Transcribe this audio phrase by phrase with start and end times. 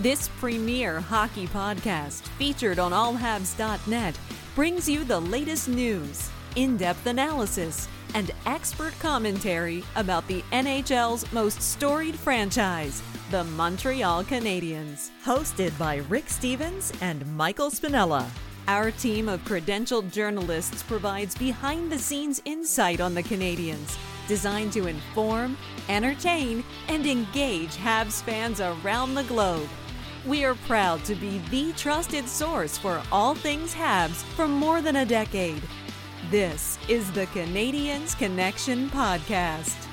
[0.00, 4.16] This premier hockey podcast, featured on allhabs.net,
[4.54, 11.60] brings you the latest news, in depth analysis, and expert commentary about the NHL's most
[11.60, 13.02] storied franchise,
[13.32, 15.10] the Montreal Canadiens.
[15.24, 18.24] Hosted by Rick Stevens and Michael Spinella.
[18.68, 24.86] Our team of credentialed journalists provides behind the scenes insight on the Canadiens, designed to
[24.86, 25.56] inform,
[25.88, 29.68] entertain, and engage Habs fans around the globe.
[30.26, 34.96] We are proud to be the trusted source for all things Habs for more than
[34.96, 35.62] a decade.
[36.30, 39.87] This is the Canadiens Connection Podcast.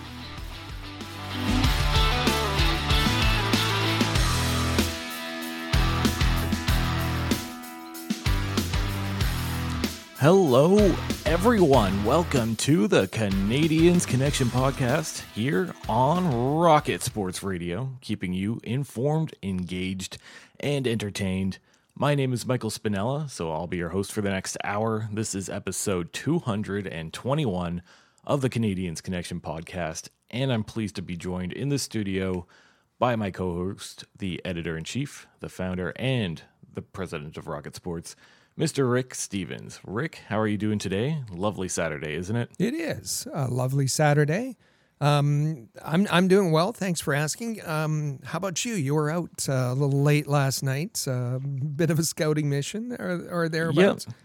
[10.19, 10.77] Hello,
[11.25, 12.05] everyone.
[12.05, 20.17] Welcome to the Canadiens Connection podcast here on Rocket Sports Radio, keeping you informed, engaged,
[20.61, 21.59] and entertained.
[21.95, 25.09] My name is Michael Spinella, so I'll be your host for the next hour.
[25.11, 27.81] This is episode 221
[28.23, 32.47] of the Canadiens Connection podcast, and I'm pleased to be joined in the studio
[32.99, 36.41] by my co host, the editor in chief, the founder, and
[36.73, 38.15] the president of Rocket Sports.
[38.57, 38.89] Mr.
[38.89, 39.81] Rick Stevens.
[39.85, 41.21] Rick, how are you doing today?
[41.29, 42.51] Lovely Saturday, isn't it?
[42.57, 44.55] It is a lovely Saturday.
[45.01, 46.71] Um, I'm I'm doing well.
[46.71, 47.59] Thanks for asking.
[47.67, 48.75] Um, how about you?
[48.75, 51.03] You were out uh, a little late last night.
[51.05, 54.05] A uh, bit of a scouting mission, or, or thereabouts.
[54.07, 54.15] Yep.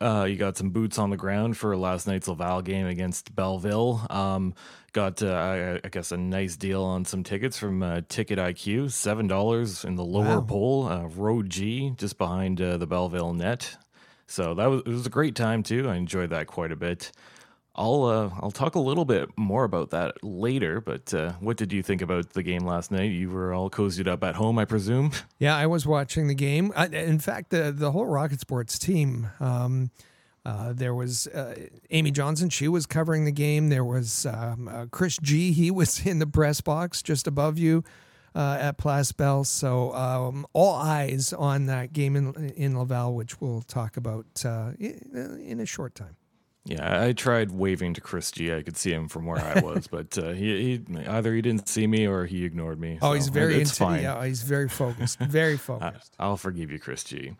[0.00, 4.06] Uh, you got some boots on the ground for last night's Laval game against Belleville.
[4.10, 4.54] Um,
[4.92, 8.90] got, uh, I, I, guess, a nice deal on some tickets from uh, Ticket IQ.
[8.90, 10.46] Seven dollars in the lower wow.
[10.46, 13.76] pole, uh, row G, just behind uh, the Belleville net.
[14.26, 15.88] So that was it was a great time too.
[15.88, 17.12] I enjoyed that quite a bit.
[17.76, 20.80] I'll uh, I'll talk a little bit more about that later.
[20.80, 23.12] But uh, what did you think about the game last night?
[23.12, 25.12] You were all cozied up at home, I presume.
[25.38, 26.72] Yeah, I was watching the game.
[26.74, 29.28] I, in fact, the the whole Rocket Sports team.
[29.38, 29.90] Um,
[30.46, 31.54] uh, there was uh,
[31.90, 32.48] Amy Johnson.
[32.48, 33.68] She was covering the game.
[33.68, 35.52] There was um, uh, Chris G.
[35.52, 37.84] He was in the press box just above you
[38.34, 39.44] uh, at Place Bell.
[39.44, 44.26] So um, all eyes on that game in in Laval, which we'll talk about
[44.78, 46.16] in a short time.
[46.66, 48.52] Yeah, I tried waving to Chris G.
[48.52, 51.68] I could see him from where I was, but uh, he, he, either he didn't
[51.68, 52.98] see me or he ignored me.
[53.00, 54.02] Oh, so he's very into, fine.
[54.02, 55.20] Yeah, he's very focused.
[55.20, 56.12] Very focused.
[56.18, 57.34] I, will forgive you, Chris G.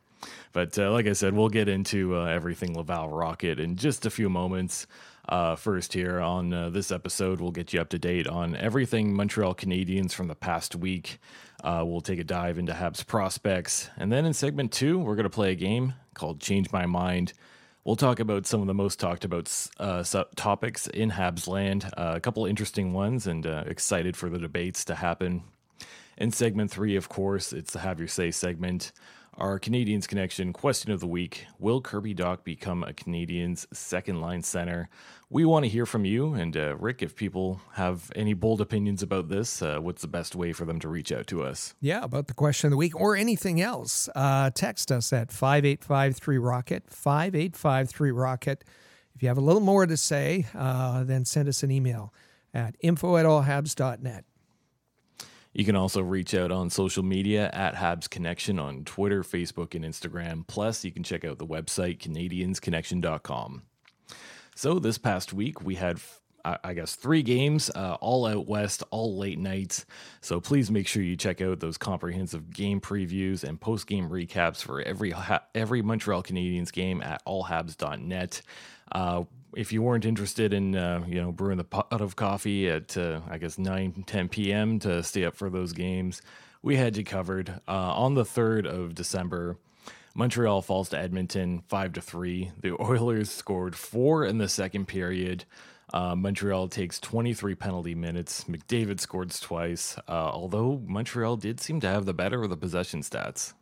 [0.52, 4.10] But uh, like I said, we'll get into uh, everything Laval Rocket in just a
[4.10, 4.86] few moments.
[5.28, 9.12] Uh, first, here on uh, this episode, we'll get you up to date on everything
[9.12, 11.18] Montreal Canadiens from the past week.
[11.64, 13.90] Uh, we'll take a dive into Habs prospects.
[13.96, 17.32] And then in segment two, we're going to play a game called Change My Mind.
[17.86, 19.48] We'll talk about some of the most talked about
[19.78, 20.02] uh,
[20.34, 24.84] topics in Habs land, uh, a couple interesting ones, and uh, excited for the debates
[24.86, 25.44] to happen.
[26.18, 28.90] In segment three, of course, it's the Have Your Say segment.
[29.38, 34.42] Our Canadiens Connection question of the week Will Kirby Dach become a Canadiens second line
[34.42, 34.88] center?
[35.28, 36.32] We want to hear from you.
[36.32, 40.34] And uh, Rick, if people have any bold opinions about this, uh, what's the best
[40.34, 41.74] way for them to reach out to us?
[41.82, 46.38] Yeah, about the question of the week or anything else, uh, text us at 5853
[46.38, 48.64] Rocket, 5853 Rocket.
[49.14, 52.14] If you have a little more to say, uh, then send us an email
[52.54, 54.24] at info at allhabs.net.
[55.56, 59.86] You can also reach out on social media at Habs Connection on Twitter, Facebook, and
[59.86, 60.46] Instagram.
[60.46, 63.62] Plus, you can check out the website CanadiensConnection.com.
[64.54, 65.98] So, this past week, we had
[66.62, 69.84] I guess three games, uh, all out west, all late nights.
[70.20, 74.62] So please make sure you check out those comprehensive game previews and post game recaps
[74.62, 75.12] for every
[75.56, 78.42] every Montreal Canadiens game at allhabs.net.
[78.92, 79.24] Uh,
[79.56, 83.20] if you weren't interested in uh, you know brewing the pot of coffee at uh,
[83.28, 84.78] I guess 9 10 p.m.
[84.80, 86.22] to stay up for those games,
[86.62, 87.60] we had you covered.
[87.66, 89.56] Uh, on the 3rd of December,
[90.14, 92.52] Montreal falls to Edmonton 5 to 3.
[92.60, 95.44] The Oilers scored 4 in the second period.
[95.92, 98.44] Uh, Montreal takes 23 penalty minutes.
[98.44, 103.00] McDavid scores twice, uh, although Montreal did seem to have the better of the possession
[103.00, 103.54] stats.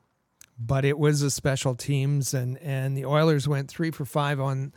[0.58, 4.73] But it was a special teams, and, and the Oilers went three for five on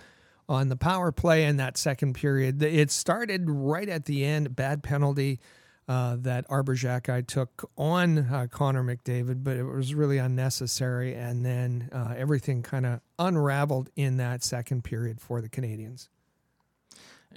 [0.50, 2.62] on the power play in that second period.
[2.64, 5.40] It started right at the end, bad penalty.
[5.88, 11.16] uh, that Arber Xhekaj took on uh, Connor McDavid, but it was really unnecessary.
[11.16, 16.10] And then uh, everything kind of unraveled in that second period for the Canadiens.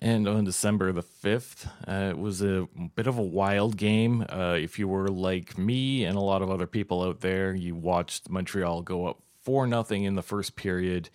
[0.01, 4.25] And on December the 5th, uh, it was a bit of a wild game.
[4.29, 7.75] Uh, if you were like me and a lot of other people out there, you
[7.75, 11.11] watched Montreal go up 4 nothing in the first period,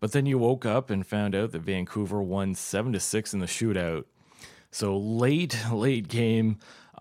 [0.00, 3.40] but then you woke up and found out that Vancouver won 7 to 6 in
[3.40, 4.04] the shootout.
[4.70, 6.58] So late, late game.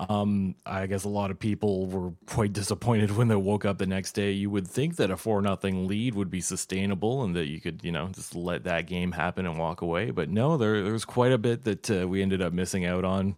[0.07, 3.85] Um, I guess a lot of people were quite disappointed when they woke up the
[3.85, 4.31] next day.
[4.31, 7.83] You would think that a four nothing lead would be sustainable and that you could,
[7.83, 10.11] you know, just let that game happen and walk away.
[10.11, 13.03] But no, there, there was quite a bit that uh, we ended up missing out
[13.03, 13.35] on.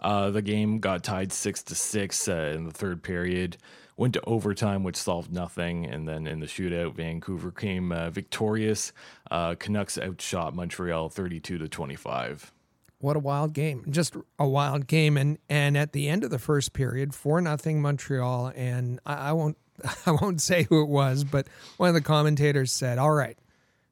[0.00, 3.56] Uh, the game got tied six to six uh, in the third period.
[3.98, 8.92] Went to overtime, which solved nothing, and then in the shootout, Vancouver came uh, victorious.
[9.30, 12.52] Uh, Canucks outshot Montreal thirty-two to twenty-five.
[13.00, 13.84] What a wild game.
[13.88, 15.16] Just a wild game.
[15.16, 18.52] And and at the end of the first period four nothing montreal.
[18.54, 19.56] And I, I, won't
[20.06, 21.46] i won't say who it was but
[21.76, 23.38] one of the commentators said all right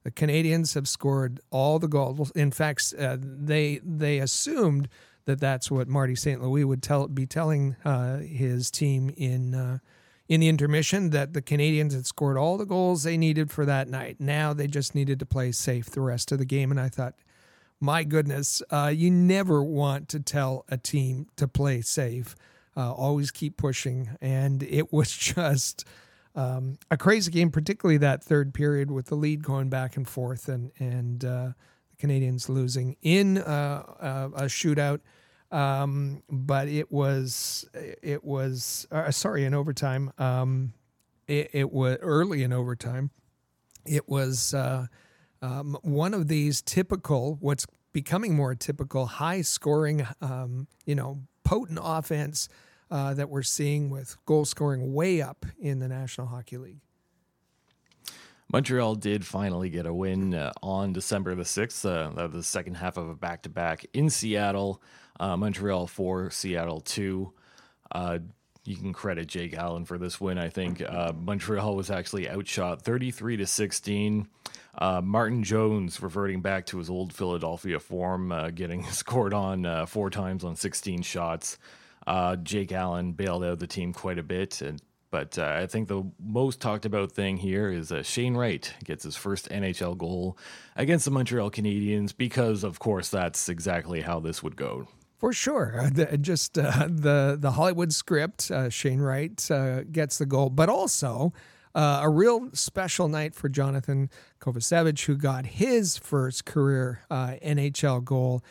[0.02, 2.30] the Canadiens have scored all the goals.
[2.32, 4.88] In fact uh, they they assumed
[5.26, 9.78] that that's what marty st louis would tell be telling uh, his team in uh,
[10.28, 13.88] in the intermission that the Canadiens had scored all the goals they needed for that
[13.88, 14.17] night.
[14.19, 16.70] Now they just needed to play safe the rest of the game.
[16.70, 17.14] And I thought,
[17.81, 22.34] my goodness, uh, you never want to tell a team to play safe.
[22.76, 24.11] Uh, always keep pushing.
[24.20, 25.84] And it was just
[26.34, 30.49] um, a crazy game, particularly that third period with the lead going back and forth
[30.49, 31.52] and, and uh,
[31.96, 35.00] the Canadiens losing in uh, uh, a shootout.
[35.56, 40.12] Um, but it was, it was, uh, sorry, in overtime.
[40.18, 40.74] Um,
[41.26, 43.10] it, it was early in overtime.
[43.86, 50.94] It was, um, one of these typical, what's becoming more typical, high scoring, um, you
[50.94, 52.50] know, potent offense
[52.90, 56.80] uh, that we're seeing with goal scoring way up in the National Hockey League.
[58.52, 62.96] Montreal did finally get a win uh, on December the 6th, uh, the second half
[62.96, 64.82] of a back to back in Seattle.
[65.18, 67.32] Uh, Montreal 4, Seattle 2.
[67.92, 68.18] Uh,
[68.66, 70.38] you can credit Jake Allen for this win.
[70.38, 74.28] I think uh, Montreal was actually outshot 33 to 16.
[74.78, 79.86] Uh, Martin Jones reverting back to his old Philadelphia form, uh, getting scored on uh,
[79.86, 81.58] four times on 16 shots.
[82.06, 84.60] Uh, Jake Allen bailed out the team quite a bit.
[84.60, 89.04] And, but uh, I think the most talked about thing here is Shane Wright gets
[89.04, 90.36] his first NHL goal
[90.74, 94.88] against the Montreal Canadiens because, of course, that's exactly how this would go.
[95.16, 98.50] For sure, uh, the, just uh, the the Hollywood script.
[98.50, 101.32] Uh, Shane Wright uh, gets the goal, but also
[101.74, 104.10] uh, a real special night for Jonathan
[104.40, 108.42] Kovacevic, who got his first career uh, NHL goal.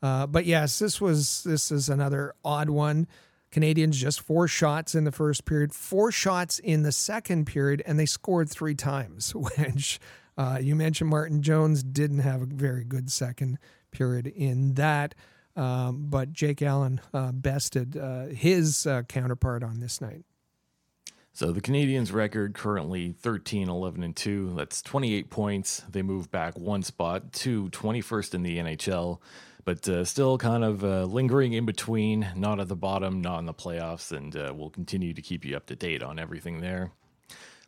[0.00, 3.06] but yes, this was this is another odd one.
[3.52, 8.00] Canadiens just four shots in the first period, four shots in the second period, and
[8.00, 9.32] they scored three times.
[9.34, 10.00] Which
[10.60, 13.58] you mentioned, Martin Jones didn't have a very good second
[13.92, 15.14] period in that.
[15.56, 20.24] Um, but Jake Allen uh, bested uh, his uh, counterpart on this night.
[21.32, 24.54] So the Canadiens' record currently 13, 11, and 2.
[24.56, 25.82] That's 28 points.
[25.90, 29.18] They move back one spot to 21st in the NHL,
[29.64, 33.46] but uh, still kind of uh, lingering in between, not at the bottom, not in
[33.46, 36.92] the playoffs, and uh, we'll continue to keep you up to date on everything there.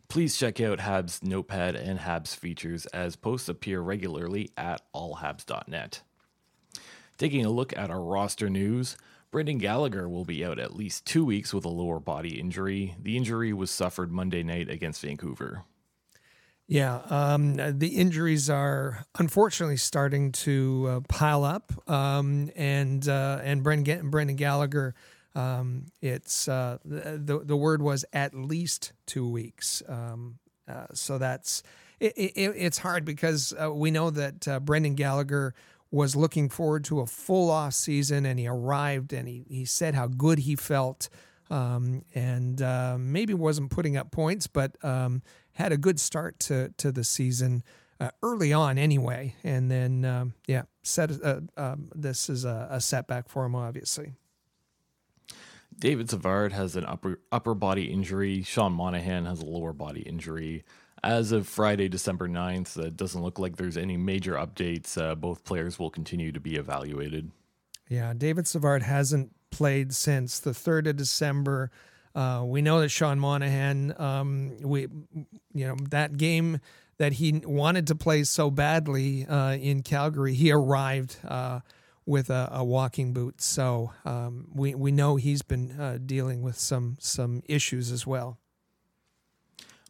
[0.07, 6.03] Please check out Habs Notepad and Habs features as posts appear regularly at allhabs.net.
[7.17, 8.97] Taking a look at our roster news,
[9.31, 12.95] Brendan Gallagher will be out at least two weeks with a lower body injury.
[13.01, 15.63] The injury was suffered Monday night against Vancouver.
[16.67, 23.63] Yeah, um, the injuries are unfortunately starting to uh, pile up, um, and uh, and
[23.63, 24.93] Brendan, Brendan Gallagher,
[25.33, 29.81] um, it's uh, the the word was at least two weeks.
[29.87, 31.63] Um, uh, so that's
[31.99, 35.53] it, it, it's hard because uh, we know that uh, Brendan Gallagher
[35.91, 39.95] was looking forward to a full off season, and he arrived and he he said
[39.95, 41.09] how good he felt,
[41.49, 45.21] um, and uh, maybe wasn't putting up points, but um,
[45.53, 47.63] had a good start to to the season
[47.99, 52.81] uh, early on anyway, and then um, yeah, set uh, um, this is a, a
[52.81, 54.13] setback for him obviously.
[55.79, 58.41] David Savard has an upper upper body injury.
[58.41, 60.63] Sean Monahan has a lower body injury.
[61.07, 65.01] As of Friday, December 9th, it doesn't look like there's any major updates.
[65.01, 67.31] Uh, both players will continue to be evaluated.
[67.87, 71.71] Yeah, David Savard hasn't played since the 3rd of December.
[72.13, 74.81] Uh, we know that Sean Monahan, um, we,
[75.53, 76.59] you know, that game
[76.97, 81.61] that he wanted to play so badly uh, in Calgary, he arrived uh,
[82.05, 83.39] with a, a walking boot.
[83.39, 88.39] So um, we we know he's been uh, dealing with some some issues as well.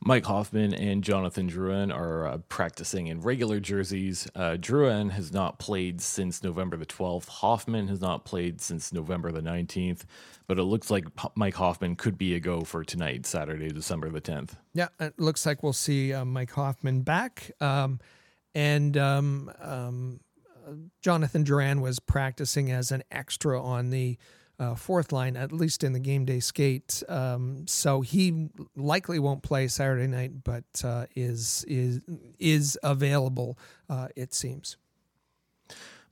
[0.02, 4.30] Mike Hoffman and Jonathan Drouin are uh, practicing in regular jerseys.
[4.36, 7.28] Uh, Drouin has not played since November the 12th.
[7.28, 10.04] Hoffman has not played since November the 19th,
[10.46, 14.22] but it looks like Mike Hoffman could be a go for tonight, Saturday, December the
[14.22, 14.52] 10th.
[14.74, 17.52] Yeah, it looks like we'll see uh, Mike Hoffman back.
[17.60, 18.00] Um,
[18.54, 20.20] and um, um,
[21.02, 24.18] Jonathan Drouin was practicing as an extra on the
[24.60, 27.04] uh, fourth line, at least in the game day skate.
[27.08, 32.02] Um, so he likely won't play Saturday night, but uh, is is
[32.40, 33.58] is available.
[33.90, 34.78] Uh, it seems.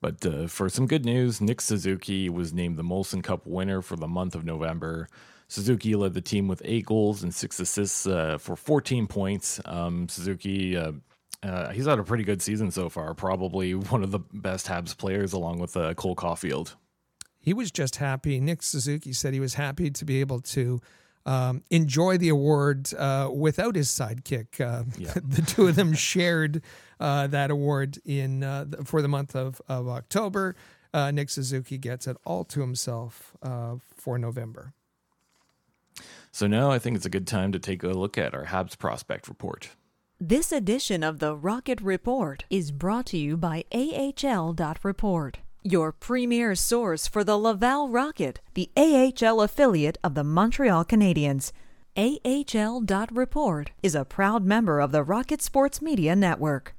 [0.02, 3.96] But uh, for some good news, Nick Suzuki was named the Molson Cup winner for
[3.96, 5.08] the month of November.
[5.48, 9.60] Suzuki led the team with eight goals and six assists uh, for 14 points.
[9.66, 10.78] Um, Suzuki.
[10.78, 10.92] Uh,
[11.72, 13.14] he's had a pretty good season so far.
[13.14, 16.74] Probably one of the best Habs players, along with Cole Caufield
[17.46, 18.40] he was just happy.
[18.40, 20.82] Nick Suzuki said he was happy to be able to
[21.28, 24.60] um, enjoy the award uh, without his sidekick.
[24.60, 25.14] Uh, yeah.
[25.24, 26.64] the two of them shared
[27.00, 30.56] uh, that award in uh, for the month of, of October.
[30.92, 34.74] Uh, Nick Suzuki gets it all to himself uh, for November.
[36.32, 38.76] So now I think it's a good time to take a look at our Habs
[38.78, 39.70] prospect report.
[40.20, 47.08] This edition of the Rocket Report is brought to you by AHL.report your premier source
[47.08, 51.52] for the Laval Rocket, the AHL affiliate of the Montreal Canadiens.
[51.98, 56.76] AHL.report is a proud member of the Rocket Sports Media Network.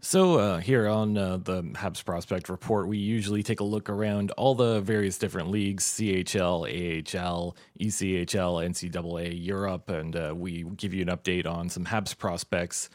[0.00, 4.30] So, uh, here on uh, the Habs Prospect Report, we usually take a look around
[4.32, 11.02] all the various different leagues CHL, AHL, ECHL, NCAA, Europe, and uh, we give you
[11.02, 12.88] an update on some Habs prospects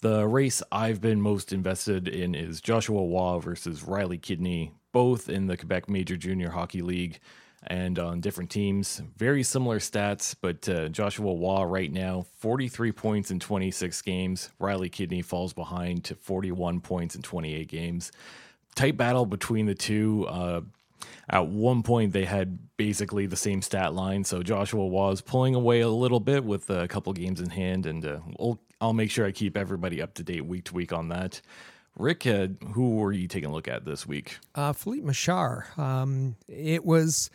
[0.00, 5.46] the race I've been most invested in is Joshua Roy versus Riley Kidney, both in
[5.46, 7.18] the Quebec Major Junior Hockey League
[7.66, 9.02] and on different teams.
[9.18, 14.50] Very similar stats, but uh, Joshua Roy right now, 43 points in 26 games.
[14.58, 18.10] Riley Kidney falls behind to 41 points in 28 games.
[18.74, 20.26] Tight battle between the two.
[20.28, 20.62] Uh,
[21.28, 24.24] at one point, they had basically the same stat line.
[24.24, 28.04] So Joshua was pulling away a little bit with a couple games in hand, and
[28.04, 31.08] uh, we'll, I'll make sure I keep everybody up to date week to week on
[31.08, 31.40] that.
[31.96, 34.38] Rick, uh, who were you taking a look at this week?
[34.54, 35.76] Uh, Filip Mesar.
[35.78, 37.30] Um, it was,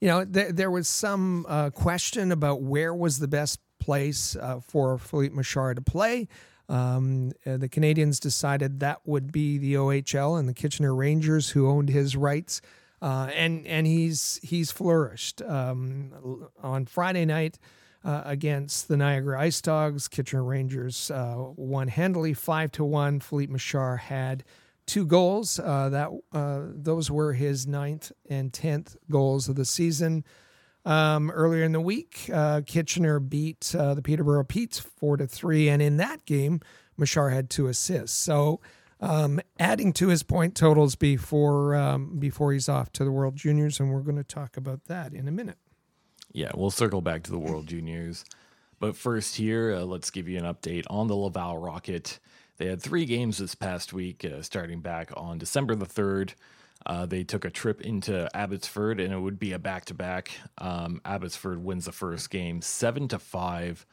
[0.00, 4.60] you know, th- there was some uh, question about where was the best place uh,
[4.60, 6.28] for Filip Mesar to play.
[6.68, 11.68] Um, uh, the Canadiens decided that would be the OHL and the Kitchener Rangers, who
[11.68, 12.60] owned his rights
[13.02, 15.42] uh, and and he's he's flourished.
[15.42, 17.58] Um, on Friday night
[18.04, 23.20] uh, against the Niagara Ice Dogs, Kitchener Rangers uh, won handily five to one.
[23.20, 24.44] Filip Mesar had
[24.86, 25.58] two goals.
[25.58, 30.24] Uh, that uh, those were his ninth and tenth goals of the season.
[30.84, 35.82] Um, earlier in the week, uh, Kitchener beat the Peterborough Petes four to three, and
[35.82, 36.60] in that game,
[36.98, 38.16] Mesar had two assists.
[38.16, 38.60] So
[39.00, 43.80] um, adding to his point totals before um, before he's off to the World Juniors,
[43.80, 45.58] and we're going to talk about that in a minute.
[46.32, 48.24] Yeah, we'll circle back to the World Juniors,
[48.78, 52.18] but first here, uh, let's give you an update on the Laval Rocket.
[52.58, 56.34] They had three games this past week, uh, starting back on December the third.
[56.84, 60.30] Uh, they took a trip into Abbotsford, and it would be a back-to-back.
[60.58, 63.84] Um, Abbotsford wins the first game, seven to five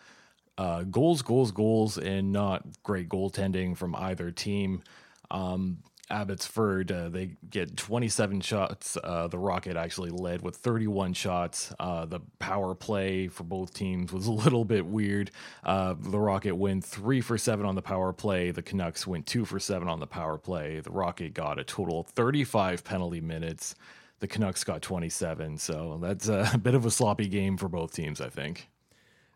[0.57, 4.83] uh, goals, goals, goals, and not great goaltending from either team.
[5.31, 5.79] Um,
[6.09, 8.97] Abbotsford, uh, they get 27 shots.
[9.03, 11.73] Uh, the Rocket actually led with 31 shots.
[11.79, 15.31] Uh, the power play for both teams was a little bit weird.
[15.63, 18.51] Uh, the Rocket went three for seven on the power play.
[18.51, 20.79] The Canucks went two for seven on the power play.
[20.81, 23.73] The Rocket got a total of 35 penalty minutes.
[24.19, 25.57] The Canucks got 27.
[25.57, 28.69] So that's a bit of a sloppy game for both teams, I think.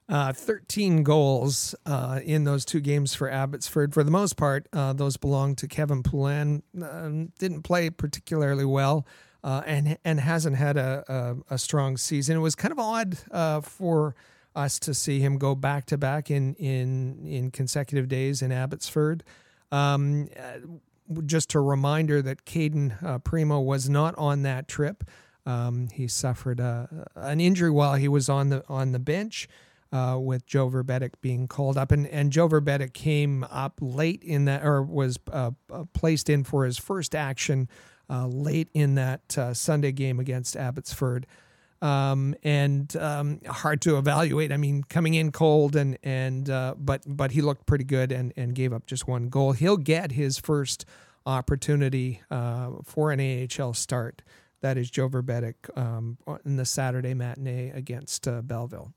[0.10, 3.94] Uh, 13 goals uh, in those two games for Abbotsford.
[3.94, 6.64] For the most part, uh, those belong to Kevin Poulin.
[6.82, 9.06] Um, didn't play particularly well
[9.44, 11.04] uh, and and hasn't had a,
[11.50, 12.38] a, a, strong season.
[12.38, 14.16] It was kind of odd uh, for
[14.56, 19.26] us to see him go back to back in in in consecutive days in Abbotsford.
[19.74, 25.04] Um, uh, just a reminder that Cayden Primeau was not on that trip.
[25.46, 29.48] Um, he suffered a, an injury while he was on the on the bench
[29.91, 31.91] uh, with Joe Vrbetic being called up.
[31.91, 36.44] And, and Joe Vrbetic came up late in that, or was uh, uh, placed in
[36.44, 37.70] for his first action
[38.10, 41.25] uh, late in that uh, Sunday game against Abbotsford.
[41.79, 44.51] Um, and um, hard to evaluate.
[44.51, 48.34] I mean, coming in cold and and uh, but but he looked pretty good and
[48.36, 49.51] and gave up just one goal.
[49.51, 50.86] He'll get his first
[51.27, 52.22] opportunity
[52.84, 54.24] for an AHL start.
[54.62, 58.94] That is Joe Vrbetic um, in the Saturday matinee against Belleville.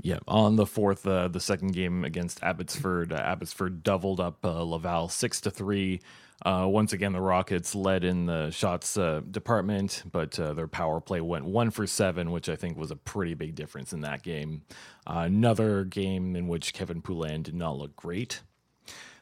[0.00, 4.62] Yeah, on the fourth, uh, the second game against Abbotsford, uh, Abbotsford doubled up uh,
[4.62, 6.00] Laval six to three.
[6.46, 11.00] Uh, once again, the Rockets led in the shots uh, department, but uh, their power
[11.00, 14.22] play went one for seven, which I think was a pretty big difference in that
[14.22, 14.62] game.
[15.04, 18.42] another game in which Kevin Poulin did not look great.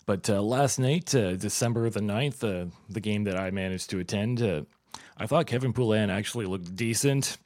[0.04, 4.66] But last night, December the 9th, the game that I managed to attend,
[5.16, 7.38] I thought Kevin Poulin actually looked decent.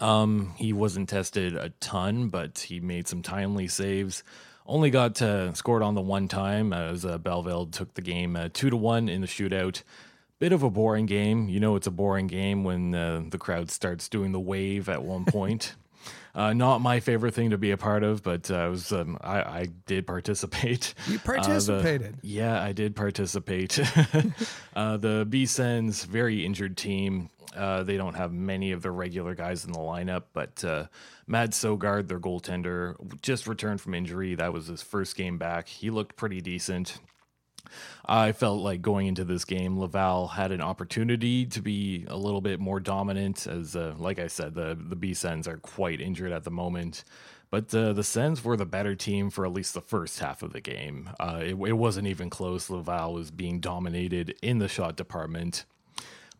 [0.00, 4.22] Um, he wasn't tested a ton, but he made some timely saves.
[4.66, 8.48] Only got uh, scored on the one time as uh, Belleville took the game uh,
[8.52, 9.82] two to one in the shootout.
[10.38, 11.48] Bit of a boring game.
[11.48, 15.02] You know, it's a boring game when uh, the crowd starts doing the wave at
[15.02, 15.74] one point.
[16.36, 19.16] Uh, not my favorite thing to be a part of, but uh, I was um,
[19.22, 20.92] I, I, did participate.
[21.08, 22.08] You participated.
[22.08, 23.80] Uh, the, yeah, I did participate.
[24.76, 27.30] Uh, the B Sens very injured team.
[27.54, 30.86] Uh, they don't have many of the regular guys in the lineup, but uh,
[31.26, 34.34] Mads Søgaard, their goaltender, just returned from injury.
[34.34, 35.68] That was his first game back.
[35.68, 36.98] He looked pretty decent.
[38.04, 42.40] I felt like going into this game, Laval had an opportunity to be a little
[42.40, 43.46] bit more dominant.
[43.46, 47.04] As uh, like I said, the the B Sens are quite injured at the moment,
[47.50, 50.52] but uh, the Sens were the better team for at least the first half of
[50.52, 51.10] the game.
[51.18, 52.70] Uh, it, it, wasn't even close.
[52.70, 55.64] Laval was being dominated in the shot department.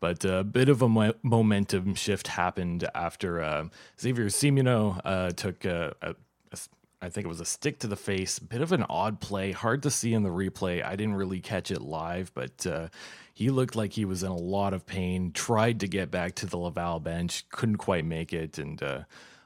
[0.00, 3.68] But a bit of a mo- momentum shift happened after uh,
[4.00, 6.14] Xavier Simoneau uh, took a, a,
[6.52, 6.58] a,
[7.00, 8.38] I think it was a stick to the face.
[8.38, 10.84] Bit of an odd play, hard to see in the replay.
[10.84, 12.88] I didn't really catch it live, but uh,
[13.32, 15.32] he looked like he was in a lot of pain.
[15.32, 19.00] Tried to get back to the Laval bench, couldn't quite make it, and uh,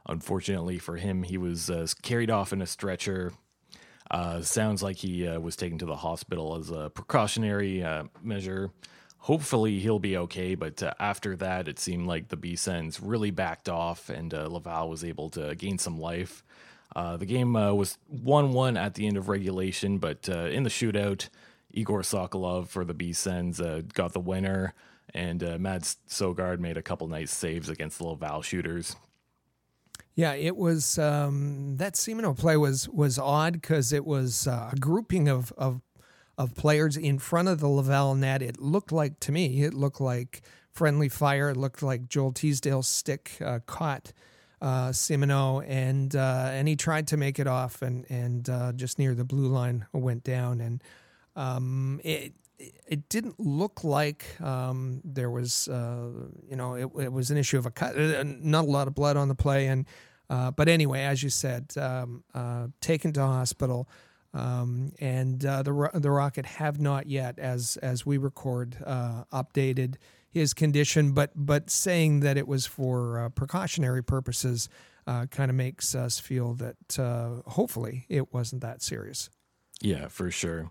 [0.07, 3.33] unfortunately for him, he was uh, carried off in a stretcher.
[4.11, 7.85] Uh, sounds like he was taken to the hospital as a precautionary
[8.21, 8.73] measure
[9.21, 10.55] hopefully he'll be okay.
[10.55, 14.49] But uh, after that, it seemed like the B Sens really backed off, and uh,
[14.49, 16.43] Laval was able to gain some life.
[16.97, 20.65] Uh, the game uh, was 1 1 at the end of regulation, but uh, in
[20.65, 21.29] the shootout,
[21.73, 24.75] Egor Sokolov for the B Sens uh, got the winner,
[25.15, 28.97] and Mads Søgaard made a couple nice saves against the Laval shooters.
[30.17, 35.29] Yeah, it was um, that Simoneau play was was odd because it was a grouping
[35.29, 35.81] of of
[36.41, 38.41] of players in front of the Laval net.
[38.41, 41.51] It looked like, to me, it looked like friendly fire.
[41.51, 44.15] It looked like Joel Teasdale's stick uh, caught
[44.63, 48.99] uh, Simoneau, and uh, and he tried to make it off, and and uh, just
[48.99, 50.83] near the blue line went down, and
[51.37, 56.09] um, it it didn't look like um, there was uh,
[56.49, 58.95] you know it, it, was an issue of a cut, uh, not a lot of
[58.95, 59.87] blood on the play, and
[60.31, 62.25] uh, but anyway, as you said, um,
[62.81, 63.89] taken to hospital.
[64.33, 69.97] Um, and uh, the the Rocket have not yet, as as we record, uh, updated
[70.31, 74.69] his condition, but but saying that it was for uh, precautionary purposes
[75.07, 79.31] uh, kind of makes us feel that uh, hopefully it wasn't that serious.
[79.81, 80.71] Yeah, for sure.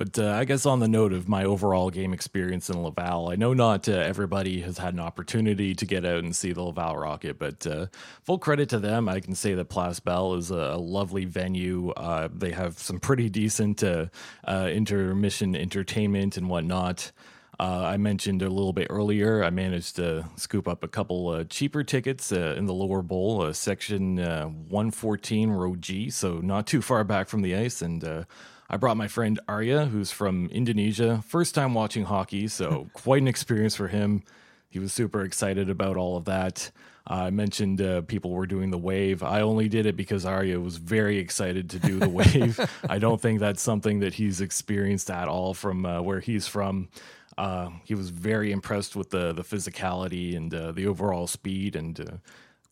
[0.00, 3.36] But uh, I guess on the note of my overall game experience in Laval, I
[3.36, 6.96] know not uh, everybody has had an opportunity to get out and see the Laval
[6.96, 7.88] Rocket, but uh,
[8.22, 9.10] full credit to them.
[9.10, 11.90] I can say that Place Bell is a, lovely venue.
[11.90, 14.06] Uh, they have some pretty decent uh,
[14.44, 17.12] uh, intermission entertainment and whatnot.
[17.58, 22.32] I mentioned a little bit earlier, I managed to scoop up a couple cheaper tickets
[22.32, 27.54] in the lower bowl, section 114, row G, so not too far back from the
[27.54, 27.82] ice.
[27.82, 28.24] And
[28.72, 33.26] I brought my friend Arya, who's from Indonesia, first time watching hockey, so quite an
[33.26, 34.22] experience for him.
[34.68, 36.70] He was super excited about all of that.
[37.10, 39.24] Uh, I mentioned uh, people were doing the wave.
[39.24, 42.60] I only did it because Arya was very excited to do the wave.
[42.88, 46.88] I don't think that's something that he's experienced at all from uh, where he's from.
[47.36, 51.98] Uh, he was very impressed with the the physicality and uh, the overall speed and
[51.98, 52.16] uh,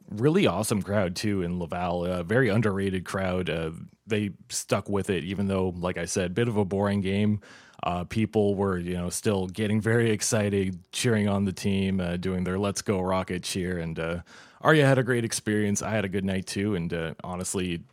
[0.09, 2.05] really awesome crowd too in Laval.
[2.05, 3.51] A very underrated crowd.
[3.51, 3.71] Uh,
[4.07, 7.41] they stuck with it, even though, like I said, bit of a boring game.
[7.83, 12.45] Uh, people were, you know, still getting very excited, cheering on the team, uh, doing
[12.45, 13.79] their "Let's Go Rocket" cheer.
[13.79, 14.21] And uh,
[14.63, 15.81] Arya had a great experience.
[15.81, 16.75] I had a good night too.
[16.75, 17.85] And uh, honestly,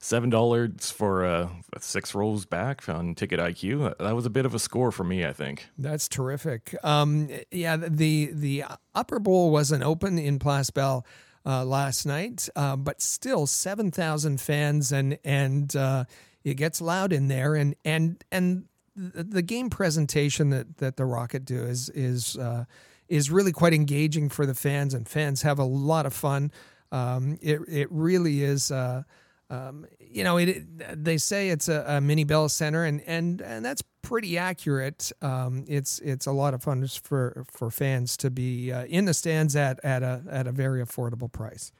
[0.00, 3.96] seven dollars for uh, six rolls back on Ticket IQ.
[3.98, 5.68] That was a bit of a score for me, I think.
[5.78, 6.74] That's terrific.
[6.82, 11.06] Um, yeah, the the upper bowl wasn't open in Place Bell
[11.48, 16.04] uh, last night, uh, but still seven thousand fans, and and uh,
[16.44, 21.46] it gets loud in there, and and and the game presentation that that the Rocket
[21.46, 22.66] do is is uh,
[23.08, 26.52] is really quite engaging for the fans, and fans have a lot of fun.
[26.92, 28.70] Um, it it really is.
[28.70, 29.04] Uh,
[29.50, 33.40] um, you know, it, it, they say it's a, a, mini Bell Center, and and
[33.40, 35.12] and that's pretty accurate.
[35.20, 39.12] Um, it's it's a lot of fun for for fans to be uh, in the
[39.12, 41.72] stands at at a at a very affordable price.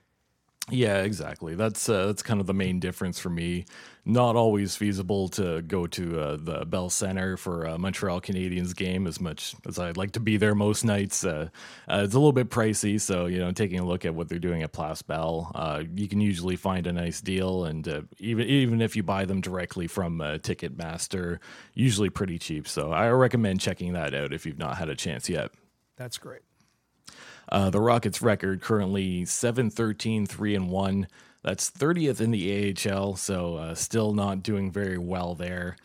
[0.70, 1.54] Yeah, exactly.
[1.54, 3.64] That's uh, that's kind of the main difference for me.
[4.04, 9.07] Not always feasible to go to uh, the Bell Center for a Montreal Canadiens game
[9.07, 11.24] as much as I'd like to be there most nights.
[11.24, 11.48] Uh,
[11.88, 14.38] uh, it's a little bit pricey, so you know, taking a look at what they're
[14.38, 18.46] doing at Place Bell, uh, you can usually find a nice deal, and uh, even
[18.46, 21.38] even if you buy them directly from Ticketmaster,
[21.72, 22.68] usually pretty cheap.
[22.68, 25.50] So I recommend checking that out if you've not had a chance yet.
[25.96, 26.42] That's great.
[27.50, 31.08] Uh, the Rockets' record currently 7 13, 3 and 1.
[31.42, 35.76] That's 30th in the AHL, so uh, still not doing very well there.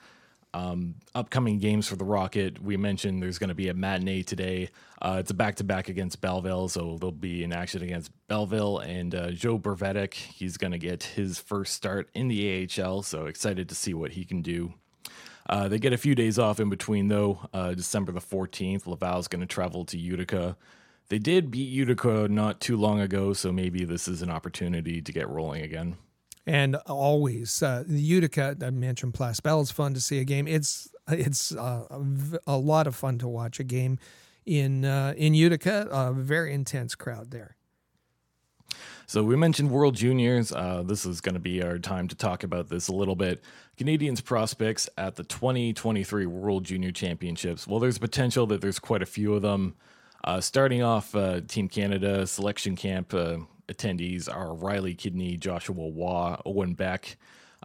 [0.56, 4.70] Um, upcoming games for the Rocket, we mentioned there's going to be a matinee today.
[5.02, 8.80] Uh, it's a back to back against Belleville, so they'll be in action against Belleville.
[8.80, 13.26] And uh, Joe Vrbetic, he's going to get his first start in the AHL, so
[13.26, 14.74] excited to see what he can do.
[15.50, 17.40] Uh, they get a few days off in between, though.
[17.52, 20.56] Uh, December the 14th, Laval's going to travel to Utica.
[21.14, 25.12] They did beat Utica not too long ago, so maybe this is an opportunity to
[25.12, 25.96] get rolling again.
[26.48, 30.48] And always, uh, Utica, I mentioned Place Bell is fun to see a game.
[30.48, 32.02] It's it's uh, a,
[32.48, 34.00] a, lot of fun to watch a game
[34.48, 35.88] in uh, in Utica.
[35.92, 37.58] A very intense crowd there.
[39.06, 40.52] So we mentioned World Juniors.
[40.52, 43.44] Uh, this is going to be our time to talk about this a little bit.
[43.78, 47.68] Canadiens prospects at the 2023 World Junior Championships.
[47.68, 49.76] Well, there's potential that there's quite a few of them.
[50.24, 56.36] Uh, starting off, uh, Team Canada selection camp uh, attendees are Riley Kidney, Joshua Roy,
[56.46, 57.18] Owen Beck.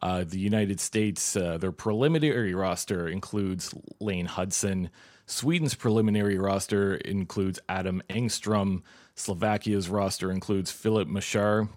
[0.03, 4.90] Uh, the United States, uh, their preliminary roster includes Lane Hutson.
[5.27, 8.83] Sweden's preliminary roster includes Adam Engstrom.
[9.14, 11.68] Slovakia's roster includes Filip Mesar.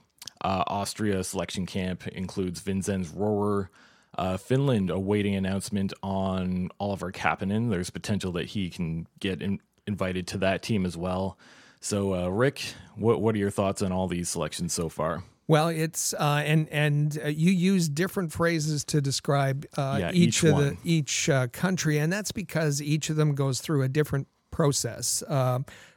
[0.44, 3.70] Uh, Austria selection camp includes Vinzenz Rohrer.
[4.18, 7.70] Uh, Finland awaiting announcement on Oliver Kapanen.
[7.70, 11.38] There's potential that he can get in, invited to that team as well.
[11.80, 12.62] So, uh, Rick,
[12.96, 15.24] what what are your thoughts on all these selections so far?
[15.48, 20.44] Well, it's uh, and and uh, you use different phrases to describe uh, yeah, each,
[20.44, 23.90] each, of the each uh, country, and that's because each of them goes through a
[23.90, 25.24] different process.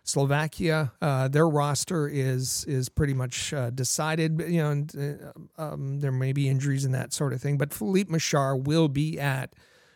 [0.07, 4.41] Slovakia, uh, their roster is is pretty much decided.
[4.41, 8.09] You know, and, um, there may be injuries and that sort of thing, but Filip
[8.09, 9.55] Mesar will be at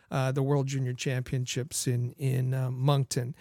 [0.09, 3.35] the World Junior Championships in in Moncton.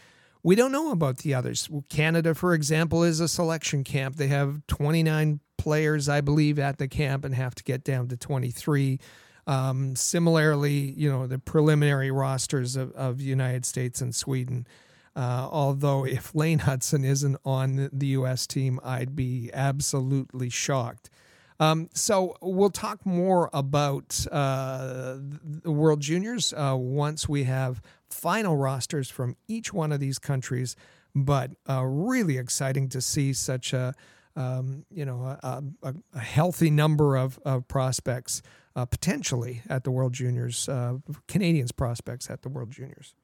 [0.48, 1.68] We don't know about the others.
[1.90, 4.16] Canada, for example, is a selection camp.
[4.16, 8.16] They have 29 players, I believe, at the camp and have to get down to
[8.16, 8.98] 23.
[9.46, 14.66] Um, similarly, you know, the preliminary rosters of, of United States and Sweden.
[15.14, 18.46] Uh, although, if Lane Hutson isn't on the U.S.
[18.46, 21.10] team, I'd be absolutely shocked.
[21.60, 25.16] Um, so we'll talk more about uh,
[25.62, 30.76] the World Juniors uh, once we have final rosters from each one of these countries.
[31.14, 33.94] But uh, really exciting to see such a
[34.36, 38.40] um, you know a, a, a, healthy number of, of prospects
[38.76, 43.14] uh, potentially at the World Juniors, uh, Canadiens prospects at the World Juniors.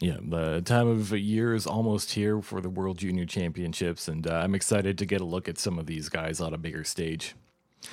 [0.00, 4.34] Yeah, the time of year is almost here for the World Junior Championships, and uh,
[4.34, 7.34] I'm excited to get a look at some of these guys on a bigger stage.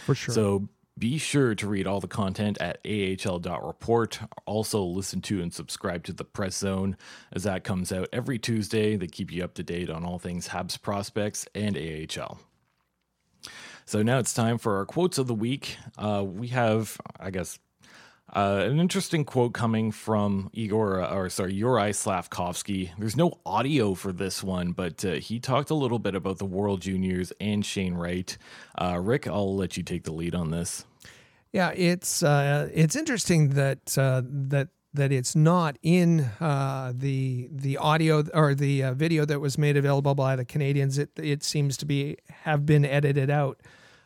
[0.06, 0.34] For sure.
[0.34, 4.20] So be sure to read all the content at ahl.report.
[4.46, 6.98] Also, listen to and subscribe to the Press Zone
[7.32, 8.98] as that comes out every Tuesday.
[8.98, 12.40] They keep you up to date on all things Habs prospects and AHL.
[13.86, 15.78] So now it's time for our quotes of the week.
[15.98, 17.58] Uh, we have, I guess,
[18.34, 22.92] uh, an interesting quote coming from Igor, uh, or sorry, Juraj Slafkovsky.
[22.98, 26.46] There's no audio for this one, but uh, he talked a little bit about the
[26.46, 28.38] World Juniors and Shane Wright.
[28.80, 30.86] Uh, Rick, I'll let you take the lead on this.
[31.52, 38.24] Yeah, it's uh, it's interesting that uh, that that it's not in the the audio
[38.34, 41.00] or the video that was made available by the Canadiens.
[41.00, 43.60] It it seems to be have been edited out.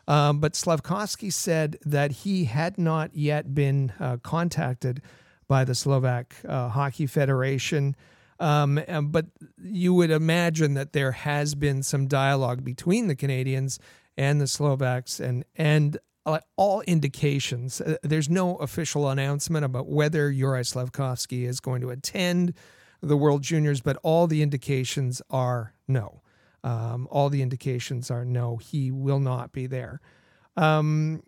[0.08, 5.02] Um, but Slafkovsky said that he had not yet been uh, contacted
[5.48, 7.96] by the Slovak uh, Hockey Federation.
[8.40, 9.28] Um, but
[9.62, 13.80] you would imagine that there has been some dialogue between the Canadiens
[14.18, 17.80] and the Slovaks, and and uh, all indications.
[17.80, 22.54] Uh, there's no official announcement about whether Juraj Slafkovsky is going to attend
[23.02, 26.23] the World Juniors, but all the indications are no.
[26.64, 30.00] Um, all the indications are no, he will not be there.
[30.56, 31.24] Um,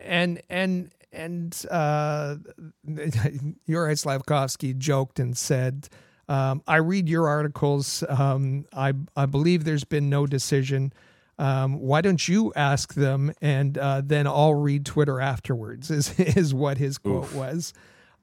[0.00, 2.36] and and and uh,
[2.88, 5.88] Juraj Slafkovsky joked and said,
[6.28, 8.02] um, "I read your articles.
[8.08, 10.92] Um, I I believe there's been no decision.
[11.38, 16.54] Um, why don't you ask them, and uh, then I'll read Twitter afterwards?" Is is
[16.54, 17.34] what his quote Oof.
[17.34, 17.72] was.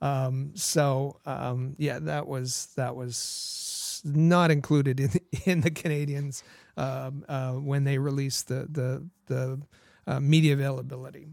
[0.01, 3.15] Um, so um, yeah, that was that was
[4.05, 6.43] not included in the, in the Canadiens
[6.77, 9.61] um, uh, when they released the the the
[10.07, 11.27] uh, media availability.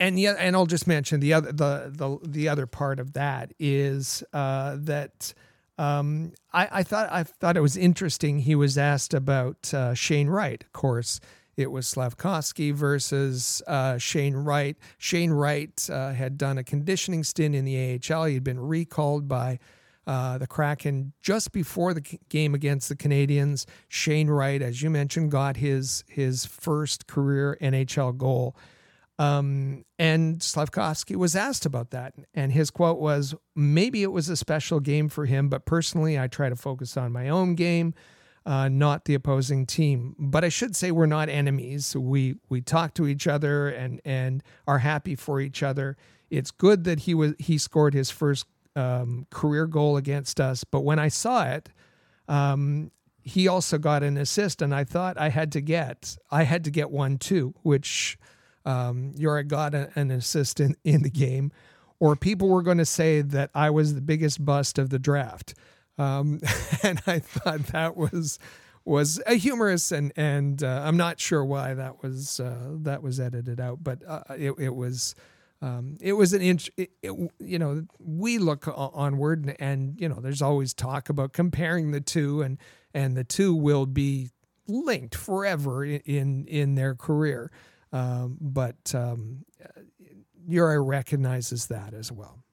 [0.00, 3.52] And yeah, and I'll just mention the other the the the other part of that
[3.58, 5.34] is uh, that
[5.76, 8.40] um, I, I thought I thought it was interesting.
[8.40, 11.20] He was asked about uh, Shane Wright, of course.
[11.56, 14.76] It was Slafkovsky versus uh, Shane Wright.
[14.96, 18.26] Shane Wright uh, had done a conditioning stint in the AHL.
[18.26, 19.58] He had been recalled by
[20.08, 23.66] uh, the Kraken just before the game against the Canadiens.
[23.88, 28.56] Shane Wright, as you mentioned, got his his first career NHL goal.
[29.20, 34.36] Um, and Slafkovsky was asked about that, and his quote was, "Maybe it was a
[34.36, 37.94] special game for him, but personally, I try to focus on my own game."
[38.48, 40.16] uh, not the opposing team.
[40.18, 41.94] But I should say we're not enemies.
[41.94, 45.98] We we talk to each other and and are happy for each other.
[46.30, 48.46] It's good that he was he scored his first
[48.78, 50.64] um, career goal against us.
[50.64, 51.68] But when I saw it,
[52.28, 52.90] um,
[53.22, 56.70] he also got an assist, and I thought I had to get I had to
[56.70, 58.18] get one too, which
[58.64, 61.52] um, Juraj got a, an assist in, in the game,
[61.98, 65.54] or people were going to say that I was the biggest bust of the draft.
[65.98, 66.40] Um,
[66.82, 68.38] and I thought that was
[68.84, 73.20] was a humorous and and uh, I'm not sure why that was uh, that was
[73.20, 75.14] edited out, but uh, it, it was.
[75.60, 80.08] Um, it was an inch, it, it, you know, we look onward and, and, you
[80.08, 82.58] know, there's always talk about comparing the two and,
[82.94, 84.30] and the two will be
[84.68, 87.50] linked forever in, in their career.
[87.92, 89.44] Um, but, um,
[90.48, 92.44] Juraj recognizes that as well.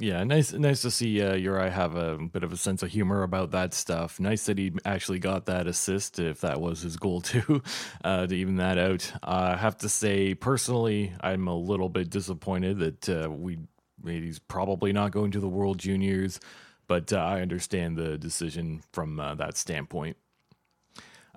[0.00, 3.24] Yeah, nice, nice to see uh, Juraj have a bit of a sense of humor
[3.24, 4.20] about that stuff.
[4.20, 7.62] Nice that he actually got that assist, if that was his goal too,
[8.04, 9.12] uh, to even that out.
[9.24, 13.58] Uh, I have to say, personally, I'm a little bit disappointed that uh, we
[14.04, 16.38] he's probably not going to the World Juniors,
[16.86, 20.16] but uh, I understand the decision from uh, that standpoint.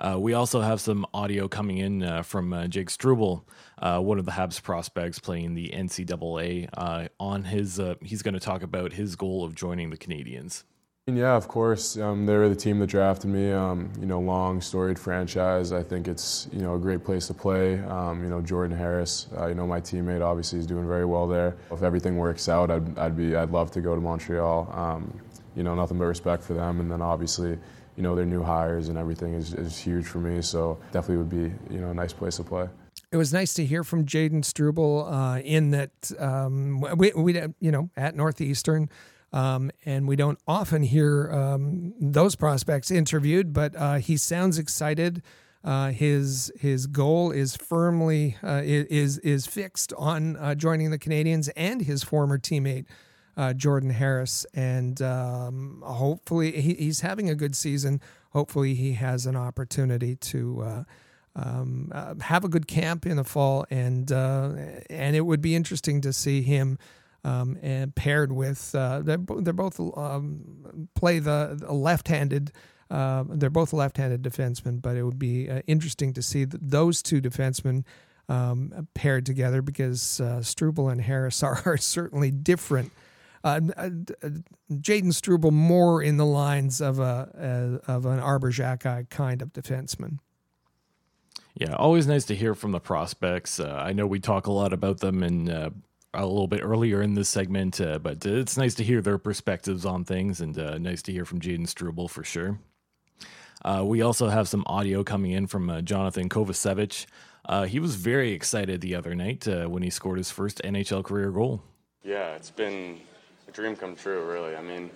[0.01, 4.17] Uh, we also have some audio coming in uh, from uh, Jake Struble, uh, one
[4.17, 6.69] of the Habs prospects playing the NCAA.
[6.75, 10.63] Uh, on his, uh, he's going to talk about his goal of joining the Canadiens.
[11.05, 11.97] Yeah, of course.
[11.97, 13.51] Um, they were the team that drafted me.
[13.51, 15.71] Um, you know, long, storied franchise.
[15.71, 17.79] I think it's you know a great place to play.
[17.81, 19.27] Um, you know, Jordan Harris.
[19.47, 21.57] you know, my teammate obviously is doing very well there.
[21.71, 24.71] If everything works out, I'd, I'd be I'd love to go to Montreal.
[24.73, 25.19] Um,
[25.55, 27.57] you know, nothing but respect for them, and then obviously
[28.01, 30.41] you know, their new hires and everything is, is huge for me.
[30.41, 32.67] So definitely would be, you know, a nice place to play.
[33.11, 37.71] It was nice to hear from Jayden Struble uh, in that um, we, we, you
[37.71, 38.89] know, at Northeastern,
[39.33, 45.21] um, and we don't often hear um, those prospects interviewed, but uh, he sounds excited.
[45.63, 51.51] Uh, his his goal is firmly uh, is is fixed on uh, joining the Canadiens
[51.55, 52.85] and his former teammate
[53.37, 58.01] uh, Jordan Harris, and um, hopefully he, he's having a good season.
[58.31, 60.83] Hopefully he has an opportunity to uh,
[61.35, 64.51] um, uh, have a good camp in the fall, and uh,
[64.89, 66.77] and it would be interesting to see him.
[67.23, 72.51] Um, and paired with uh, they're, they're both um, play the, the left-handed
[72.89, 77.83] uh, they're both left-handed defensemen, but it would be interesting to see those two defensemen
[78.27, 82.91] um, paired together because Struble and Harris are, are certainly different
[83.43, 83.89] uh, uh,
[84.71, 89.53] Jayden Struble more in the lines of a, a of an Arber Xhekaj kind of
[89.53, 90.19] defenseman.
[91.55, 93.59] Yeah, always nice to hear from the prospects.
[93.59, 95.69] Uh, I know we talk a lot about them in uh,
[96.13, 99.85] a little bit earlier in this segment, uh, but it's nice to hear their perspectives
[99.85, 102.59] on things and uh, nice to hear from Jayden Struble for sure.
[103.63, 107.05] Uh, we also have some audio coming in from uh, Jonathan Kovacevic.
[107.67, 111.61] he was very excited the other night when he scored his first NHL career goal.
[112.03, 112.99] Yeah, it's been
[113.51, 114.55] a dream come true, really.
[114.55, 114.89] I mean,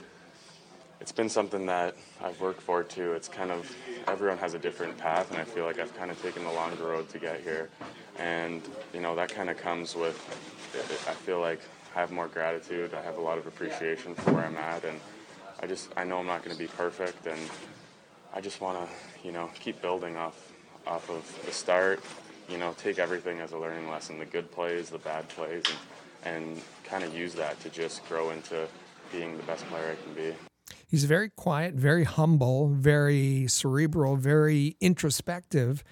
[1.01, 3.13] it's been something that I've worked for too.
[3.13, 3.73] It's kind of
[4.07, 6.85] everyone has a different path, and I feel like I've kind of taken the longer
[6.85, 7.69] road to get here.
[8.17, 8.61] And
[8.93, 10.15] you know that kind of comes with.
[11.07, 11.59] I feel like
[11.95, 12.93] I have more gratitude.
[12.93, 14.99] I have a lot of appreciation for where I'm at, and
[15.61, 17.39] I just I know I'm not going to be perfect, and
[18.33, 20.53] I just want to you know keep building off
[20.87, 22.01] off of the start.
[22.47, 25.77] You know, take everything as a learning lesson: the good plays, the bad plays, and
[26.25, 28.67] and kind of use that to just grow into
[29.11, 30.35] being the best player I can be.
[30.88, 35.83] He's very quiet, very humble, very cerebral, very introspective.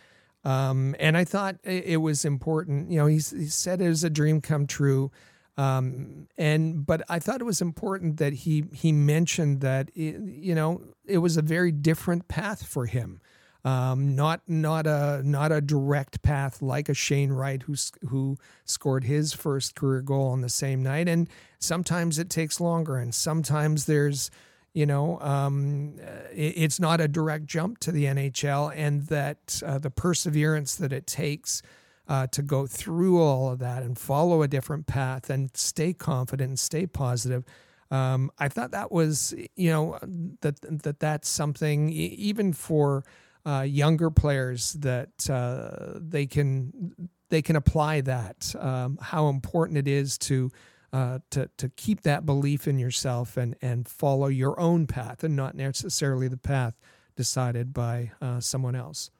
[0.43, 2.91] Um, and I thought it was important.
[2.91, 5.11] You know, he, said it was a dream come true.
[5.55, 10.55] Um, and but I thought it was important that he he mentioned that it, you
[10.55, 13.21] know it was a very different path for him.
[13.65, 17.75] Um, not not a not a direct path like a Shane Wright who
[18.09, 22.97] who scored his first career goal on the same night, and sometimes it takes longer,
[22.97, 24.29] and sometimes there's
[24.73, 25.93] you know um,
[26.33, 30.91] it, it's not a direct jump to the NHL, and that uh, the perseverance that
[30.91, 31.61] it takes.
[32.05, 36.49] Uh, to go through all of that and follow a different path and stay confident
[36.49, 37.45] and stay positive.
[37.91, 39.97] Um, I thought that was, you know,
[40.41, 43.05] that that that's something even for
[43.45, 46.93] uh, younger players that uh, they can
[47.29, 48.53] they can apply that.
[48.59, 50.51] Um, how important it is to
[50.91, 55.35] uh, to to keep that belief in yourself and and follow your own path and
[55.35, 56.79] not necessarily the path
[57.15, 59.11] decided by uh, someone else.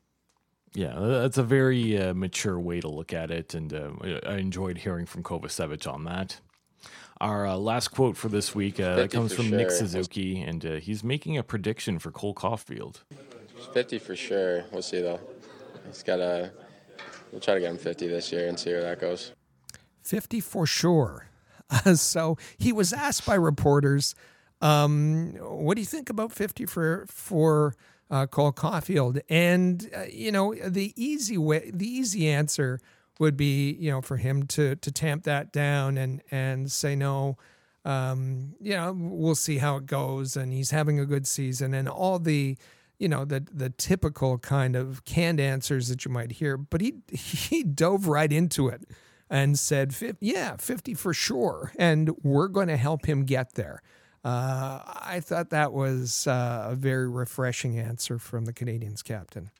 [0.75, 3.91] Yeah, that's a very uh, mature way to look at it, and uh,
[4.25, 6.39] I enjoyed hearing from Kovacevic on that.
[7.21, 9.57] Our uh, last quote for this week uh, comes from sure.
[9.57, 13.03] Nick Suzuki, and uh, he's making a prediction for Cole Caufield.
[13.67, 14.65] 50 for sure.
[14.71, 15.19] We'll see though.
[15.87, 16.51] He's got a.
[17.31, 19.31] We'll try to get him 50 this year and see where that goes.
[20.03, 21.27] 50 for sure.
[21.69, 24.15] Uh, so he was asked by reporters,
[24.61, 27.75] um, "What do you think about 50 for for
[28.09, 32.79] uh, Cole Caufield?" And uh, you know, the easy way, the easy answer
[33.19, 37.37] would be, you know, for him to to tamp that down and and say no.
[37.85, 41.89] Um, you know, we'll see how it goes, and he's having a good season, and
[41.89, 42.57] all the
[42.99, 46.95] you know the the typical kind of canned answers that you might hear but he
[47.11, 48.83] he dove right into it
[49.29, 53.81] and said yeah 50 for sure and we're going to help him get there
[54.23, 59.51] uh, I thought that was uh, a very refreshing answer from the Canadiens captain.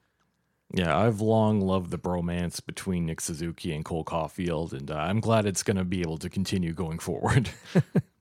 [0.73, 5.19] Yeah, I've long loved the bromance between Nick Suzuki and Cole Caufield, and uh, I'm
[5.19, 7.49] glad it's going to be able to continue going forward.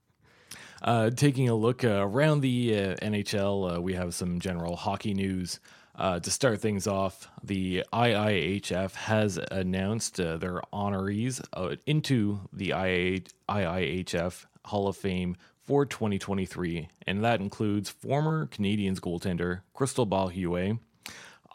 [0.83, 5.13] Uh, taking a look uh, around the uh, NHL, uh, we have some general hockey
[5.13, 5.59] news.
[5.95, 11.41] Uh, to start things off, the IIHF has announced uh, their honorees
[11.85, 20.31] into the IIHF Hall of Fame for 2023, and that includes former Canadiens goaltender Cristobal
[20.31, 20.79] Huet.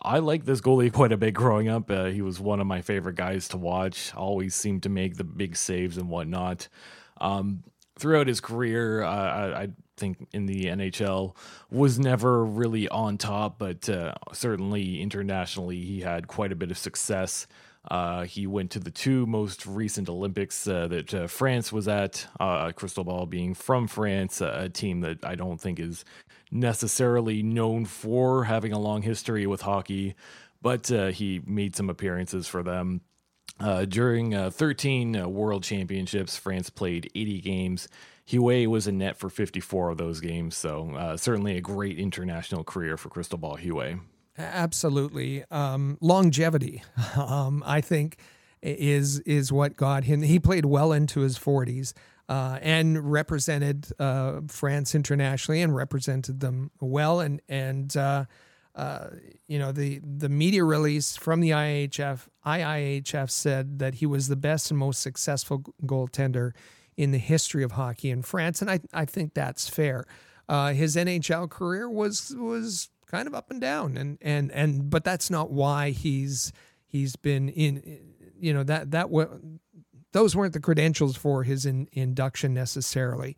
[0.01, 1.91] I like this goalie quite a bit growing up.
[1.91, 4.15] Uh, he was one of my favorite guys to watch.
[4.15, 6.69] Always seemed to make the big saves and whatnot.
[7.21, 7.65] Um,
[7.99, 11.35] throughout his career, uh, I, I, think in the NHL
[11.73, 16.79] was never really on top, but uh, certainly internationally he had quite a bit of
[16.79, 17.49] success.
[17.91, 22.27] Uh, he went to the two most recent Olympics uh, that uh, France was at,
[22.39, 26.05] uh, Ball being from France, a team that I don't think is
[26.53, 30.15] necessarily known for having a long history with hockey,
[30.63, 33.01] but he made some appearances for them.
[33.61, 37.89] Uh, during uh, 13 uh, World Championships, France played 80 games.
[38.29, 42.63] Huet was in net for 54 of those games, so uh, certainly a great international
[42.63, 44.01] career for Cristobal Huet.
[44.37, 46.83] Absolutely, um, longevity.
[47.17, 48.19] Um, I think
[48.63, 50.23] is is what got him.
[50.23, 51.93] He played well into his 40s.
[52.29, 57.21] Uh, and represented uh, France internationally and represented them well.
[57.21, 58.27] And and uh,
[59.49, 64.37] you know, the the media release from the IIHF, IIHF said that he was the
[64.37, 66.53] best and most successful goaltender
[66.97, 70.05] in the history of hockey in France, and I I think that's fair.
[70.49, 75.03] Uh, his NHL career was was kind of up and down, and and and but
[75.03, 76.53] that's not why he's
[76.87, 78.01] he's been in.
[78.39, 79.09] You know that that
[80.13, 83.37] those weren't the credentials for his in, induction necessarily.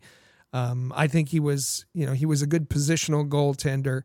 [0.53, 4.01] Um, I think he was, you know, he was a good positional goaltender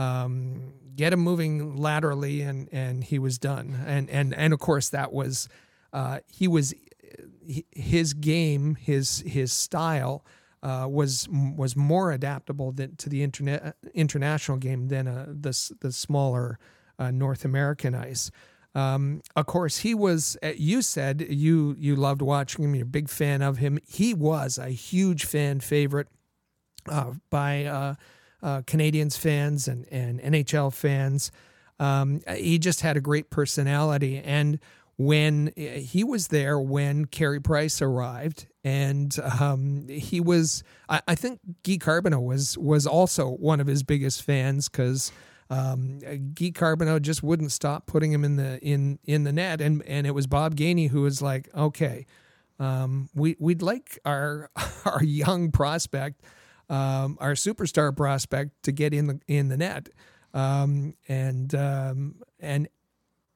[0.00, 3.82] um, get him moving laterally, and and he was done.
[3.86, 5.48] And and and of course that was
[5.92, 6.74] uh, he was
[7.70, 10.24] his game, his his style.
[10.62, 15.90] Uh, was was more adaptable than, to the internet international game than uh, the the
[15.90, 16.58] smaller
[16.98, 18.30] uh, North American ice.
[18.74, 20.36] Um, of course, he was.
[20.42, 22.74] Uh, you said you you loved watching him.
[22.74, 23.78] You're a big fan of him.
[23.88, 26.08] He was a huge fan favorite
[26.90, 27.96] uh, by
[28.42, 31.30] uh, uh, fans and, and NHL fans.
[31.78, 34.18] Um, he just had a great personality.
[34.18, 34.58] And
[34.96, 41.14] when uh, he was there, when Carey Price arrived, and um, he was, I, I,
[41.14, 45.10] think Guy Carbonneau was was also one of his biggest fans because
[45.48, 49.82] um, Guy Carbonneau just wouldn't stop putting him in the in in the net, and
[49.86, 52.04] and it was Bob Gainey who was like, okay,
[52.58, 54.50] um, we we'd like our
[54.84, 56.20] our young prospect
[56.70, 59.90] um, our superstar prospect to get in the in the net,
[60.32, 62.68] um, and um, and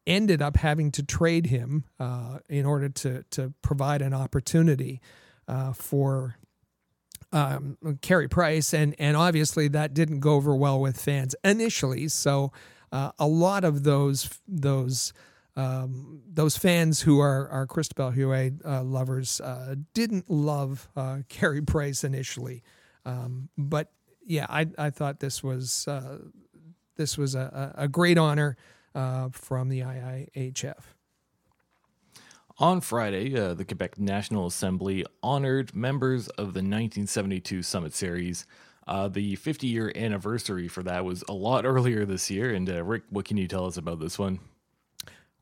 [0.06, 5.00] ended up having to trade him uh, in order to to provide an opportunity
[5.48, 6.36] uh, for
[7.32, 12.08] um, Carey Price, and and obviously that didn't go over well with fans initially.
[12.08, 12.52] So
[12.92, 15.12] uh, a lot of those those
[15.56, 21.62] um, those fans who are are Cristobal Huet uh, lovers uh, didn't love uh, Carey
[21.62, 22.62] Price initially,
[23.04, 23.90] um, but
[24.26, 26.18] yeah, I I thought this was uh,
[26.96, 28.56] this was a, a great honor
[28.94, 30.82] uh, from the IIHF.
[32.58, 38.46] On Friday, uh, the Quebec National Assembly honored members of the 1972 Summit Series.
[38.86, 42.54] Uh, the 50 year anniversary for that was a lot earlier this year.
[42.54, 44.38] And uh, Rick, what can you tell us about this one?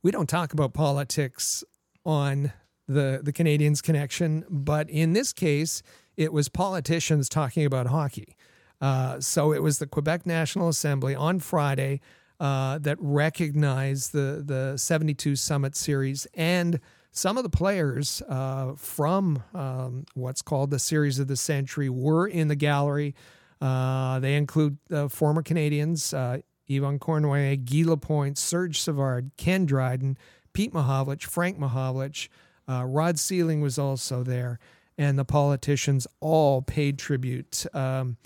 [0.03, 1.63] We don't talk about politics
[2.05, 2.53] on
[2.89, 5.83] the the Canadiens connection, but in this case,
[6.17, 8.37] it was politicians talking about hockey.
[8.81, 12.01] Uh, so it was the Quebec National Assembly on Friday
[12.41, 16.81] uh, that recognized the the 72 Summit Series and
[17.13, 22.27] some of the players uh, from um, what's called the Series of the Century were
[22.27, 23.15] in the gallery.
[23.61, 24.79] Uh, they include
[25.11, 30.17] former Canadiens uh, Yvan Cournoyer, Guy Lapointe, Serge Savard, Ken Dryden,
[30.53, 32.29] Pete Mahovlich, Frank Mahovlich.
[32.69, 34.59] Uh, Rod Seiling was also there,
[34.99, 38.17] and the politicians all paid tribute um,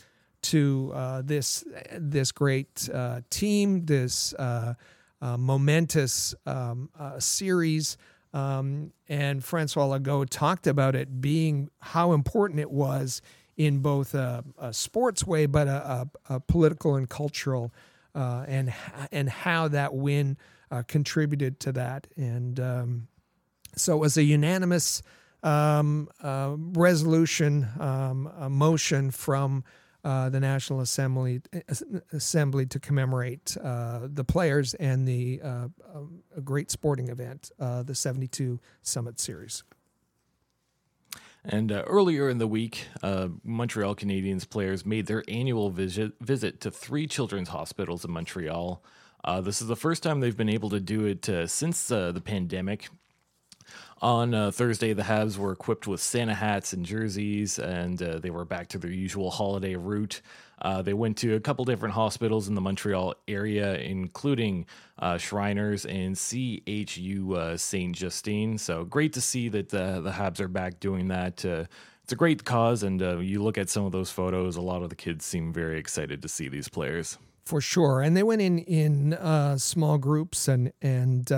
[0.42, 1.64] to uh, this
[1.96, 2.88] this great
[3.30, 4.34] team, this
[5.20, 7.96] momentous um, series.
[8.34, 13.22] Um, and Francois Legault talked about it being how important it was
[13.56, 17.72] in both a, a sports way, but a, a, a political and cultural,
[18.14, 18.72] uh, and
[19.10, 20.36] and how that win
[20.70, 22.06] uh, contributed to that.
[22.16, 23.08] And um,
[23.74, 25.02] so it was a unanimous
[25.46, 29.64] um, uh, resolution, um, motion from
[30.06, 31.40] uh, the National Assembly
[32.12, 35.68] Assembly to commemorate uh, the players and the uh,
[36.36, 39.64] a great sporting event, uh, the 72 Summit Series.
[41.44, 46.60] And uh, earlier in the week, uh, Montreal Canadiens players made their annual visit visit
[46.60, 48.82] to three children's hospitals in Montreal.
[49.42, 52.90] this is the first time they've been able to do it since the pandemic.
[54.02, 58.28] On uh, Thursday, the Habs were equipped with Santa hats and jerseys, and uh, they
[58.28, 60.20] were back to their usual holiday route.
[60.60, 64.66] Uh, they went to a couple different hospitals in the Montreal area, including
[64.98, 67.96] uh, Shriners and CHU uh, St.
[67.96, 68.58] Justine.
[68.58, 71.42] So great to see that the, the Habs are back doing that.
[71.42, 71.64] Uh,
[72.02, 74.90] it's a great cause, and you look at some of those photos, a lot of
[74.90, 77.18] the kids seem very excited to see these players.
[77.44, 78.00] For sure.
[78.02, 81.32] And they went in in small groups and, and,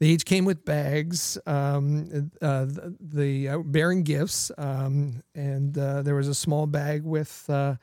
[0.00, 6.00] they each came with bags, um, uh, the, the uh, bearing gifts, um, and uh,
[6.00, 7.76] there was a small bag with uh,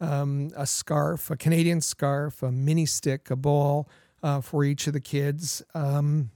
[0.00, 3.88] um, a scarf, a Canadian scarf, a mini stick, a ball
[4.22, 5.60] uh, for each of the kids.
[5.74, 6.30] Um,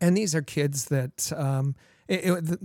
[0.00, 1.76] and these are kids that, um,
[2.08, 2.58] it, it,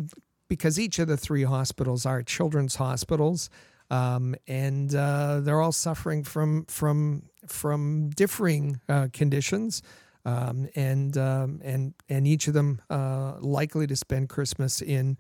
[0.47, 3.51] because each of the three hospitals are children's hospitals,
[3.91, 8.82] um, and uh, they're all suffering from from from differing
[9.13, 9.84] conditions
[10.28, 15.17] um, and um, and and each of them uh, likely to spend Christmas in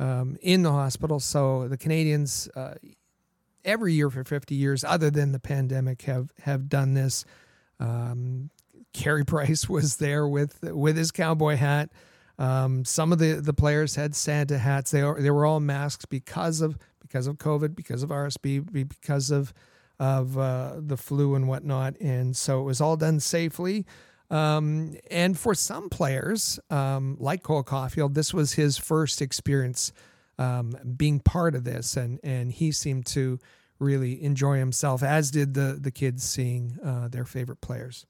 [0.00, 1.20] um, in the hospital.
[1.20, 2.74] So the Canadiens uh,
[3.64, 7.24] every year for 50 years, other than the pandemic, have have done this.
[7.78, 8.50] Um,
[8.92, 11.90] Carey Price was there with with his cowboy hat.
[12.40, 14.90] Um, some of the, the players had Santa hats.
[14.90, 19.54] They they were all masks because of because of COVID, because of RSV, because of
[20.00, 21.96] of uh, the flu and whatnot.
[22.00, 23.86] And so it was all done safely.
[24.30, 29.92] Um, and for some players, um, like Cole Caufield, this was his first experience
[30.38, 33.38] um, being part of this, and and he seemed to
[33.78, 38.06] really enjoy himself, as did the the kids seeing uh, their favorite players.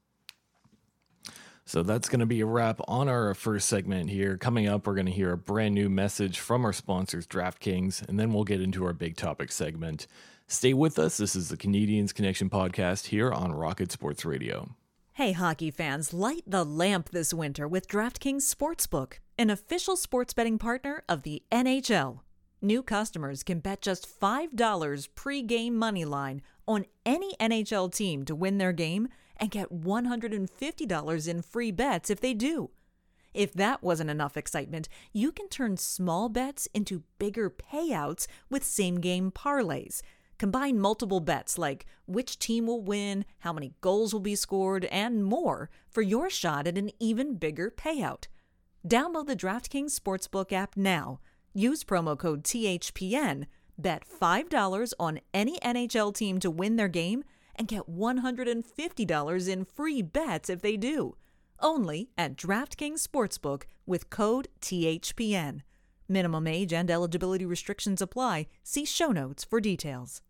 [1.64, 4.38] So that's going to be a wrap on our first segment here.
[4.38, 8.18] Coming up, we're going to hear a brand new message from our sponsors, DraftKings, and
[8.18, 10.06] then we'll get into our big topic segment.
[10.46, 11.18] Stay with us.
[11.18, 14.70] This is the Canadiens Connection podcast here on Rocket Sports Radio.
[15.18, 20.58] Hey, hockey fans, light the lamp this winter with DraftKings Sportsbook, an official sports betting
[20.58, 22.20] partner of the NHL.
[22.62, 28.58] New customers can bet just $5 pre-game money line on any NHL team to win
[28.58, 29.08] their game
[29.38, 32.70] and get $150 in free bets if they do.
[33.34, 39.00] If that wasn't enough excitement, you can turn small bets into bigger payouts with same
[39.00, 40.00] game parlays–
[40.38, 45.24] Combine multiple bets like which team will win, how many goals will be scored, and
[45.24, 48.26] more for your shot at an even bigger payout.
[48.86, 51.18] Download the DraftKings Sportsbook app now.
[51.52, 53.46] Use promo code THPN.
[53.76, 57.24] Bet $5 on any NHL team to win their game
[57.56, 61.16] and get $150 in free bets if they do.
[61.60, 65.62] Only at DraftKings Sportsbook with code THPN.
[66.08, 68.46] Minimum age and eligibility restrictions apply.
[68.62, 70.22] See show notes for details.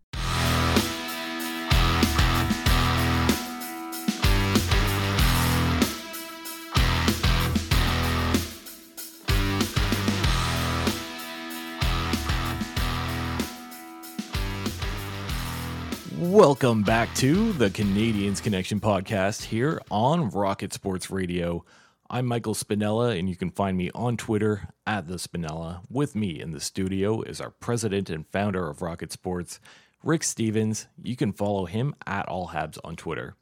[16.18, 21.64] Welcome back to the Canadiens Connection podcast here on Rocket Sports Radio.
[22.10, 25.82] I'm Michael Spinella, and you can find me on Twitter at the Spinella.
[25.88, 29.60] With me in the studio is our president and founder of Rocket Sports,
[30.02, 30.88] Rick Stevens.
[31.00, 33.36] You can follow him at All Habs on Twitter.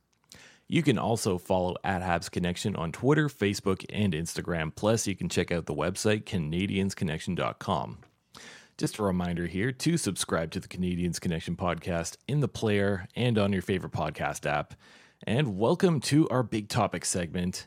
[0.68, 4.74] You can also follow at Habs Connection on Twitter, Facebook, and Instagram.
[4.74, 7.98] Plus, you can check out the website CanadiensConnection.com.
[8.78, 13.38] Just a reminder here to subscribe to the Canadiens Connection podcast in the player and
[13.38, 14.74] on your favorite podcast app.
[15.22, 17.66] And welcome to our big topic segment.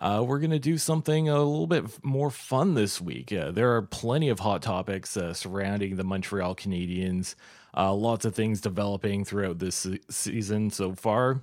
[0.00, 3.34] Uh, we're going to do something a little bit more fun this week.
[3.34, 7.34] Uh, there are plenty of hot topics uh, surrounding the Montreal Canadiens,
[7.76, 11.42] uh, lots of things developing throughout this se- season so far.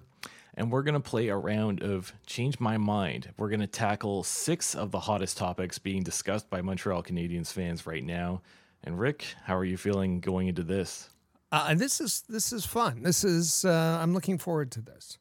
[0.56, 3.30] And we're going to play a round of Change My Mind.
[3.38, 7.86] We're going to tackle six of the hottest topics being discussed by Montreal Canadiens fans
[7.86, 8.42] right now.
[8.84, 11.10] And Rick, how are you feeling going into this?
[11.52, 13.04] Uh, this is this is fun.
[13.04, 15.20] This is uh, I'm looking forward to this.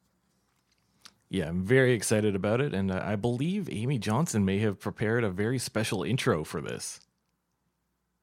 [1.29, 5.25] Yeah, I'm very excited about it, and uh, I believe Amy Johnson may have prepared
[5.25, 7.01] a very special intro for this.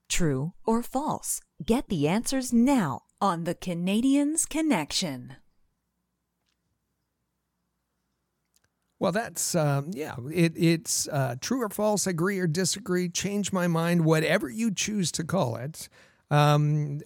[0.10, 1.42] True or false?
[1.64, 5.38] Get the answers now on the Canadiens Connection.
[9.00, 10.16] Well, that's um, yeah.
[10.32, 15.12] It, it's uh, true or false, agree or disagree, change my mind, whatever you choose
[15.14, 15.88] to call it.
[16.30, 17.02] Um,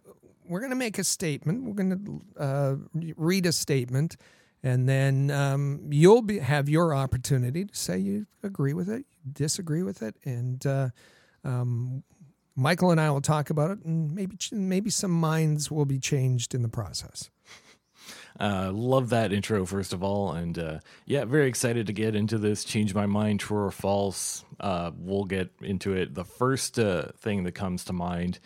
[0.46, 1.64] we're going to make a statement.
[1.64, 2.76] We're going to uh,
[3.16, 4.18] read a statement,
[4.64, 9.84] and then um, you'll be, have your opportunity to say you agree with it, disagree
[9.84, 10.90] with it, and uh,
[11.44, 12.04] um,
[12.56, 16.54] Michael and I will talk about it, and maybe maybe some minds will be changed
[16.56, 17.30] in the process.
[18.40, 20.32] Uh, love that intro, first of all.
[20.32, 22.64] And uh, yeah, very excited to get into this.
[22.64, 24.44] Change my mind, true or false.
[24.60, 26.14] Uh, we'll get into it.
[26.14, 28.40] The first uh, thing that comes to mind,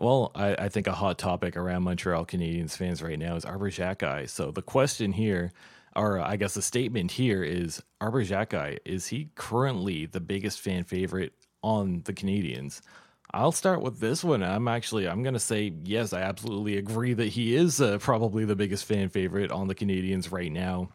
[0.00, 3.70] well, I, I, think a hot topic around Montreal Canadiens fans right now is Arber
[3.70, 4.28] Xhekaj.
[4.28, 5.52] So the question here,
[5.94, 10.84] or I guess the statement here is Arber Xhekaj, is he currently the biggest fan
[10.84, 11.32] favorite
[11.62, 12.80] on the Canadiens?
[13.34, 14.44] I'll start with this one.
[14.44, 18.44] I'm actually I'm going to say yes, I absolutely agree that he is uh, probably
[18.44, 20.90] the biggest fan favorite on the Canadiens right now.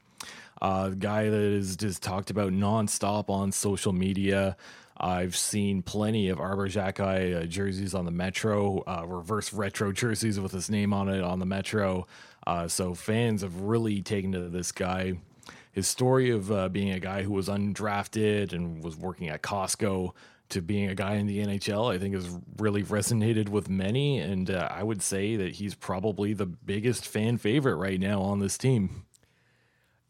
[0.62, 4.56] Uh, guy that is just talked about nonstop on social media.
[4.96, 10.40] I've seen plenty of Arber Xhekaj uh, jerseys on the Metro, uh, reverse retro jerseys
[10.40, 12.08] with his name on it on the Metro.
[12.48, 15.16] Uh, so fans have really taken to this guy.
[15.74, 20.14] His story of uh, being a guy who was undrafted and was working at Costco
[20.50, 24.20] to being a guy in the NHL, I think has really resonated with many.
[24.20, 28.40] And uh, I would say that he's probably the biggest fan favorite right now on
[28.40, 29.06] this team.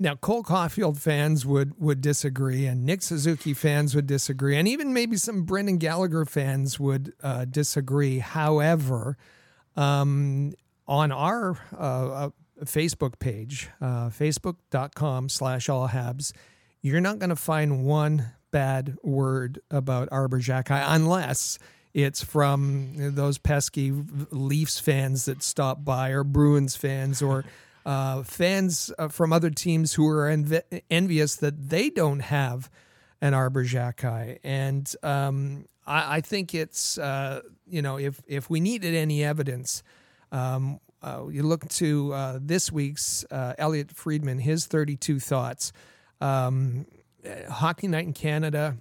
[0.01, 4.93] Now, Cole Caufield fans would would disagree, and Nick Suzuki fans would disagree, and even
[4.93, 8.19] maybe some Brendan Gallagher fans would uh, disagree.
[8.19, 9.17] However,
[9.75, 10.53] um,
[10.87, 12.29] on our uh, uh
[12.63, 16.31] Facebook page, uh, facebook.com slash all habs,
[16.81, 21.59] you're not going to find one bad word about Arber Xhekaj unless
[21.93, 23.91] it's from those pesky
[24.31, 27.45] Leafs fans that stop by or Bruins fans or
[27.85, 32.69] uh, fans uh, from other teams who are env- envious that they don't have
[33.21, 34.39] an Arber Xhekaj.
[34.43, 39.81] And um, I, I, think it's, uh, you know, if, if we needed any evidence,
[40.31, 45.71] um, uh, you look to uh, this week's uh, Elliotte Friedman, his 32 thoughts.
[46.21, 46.85] Um,
[47.49, 48.77] Hockey Night in Canada.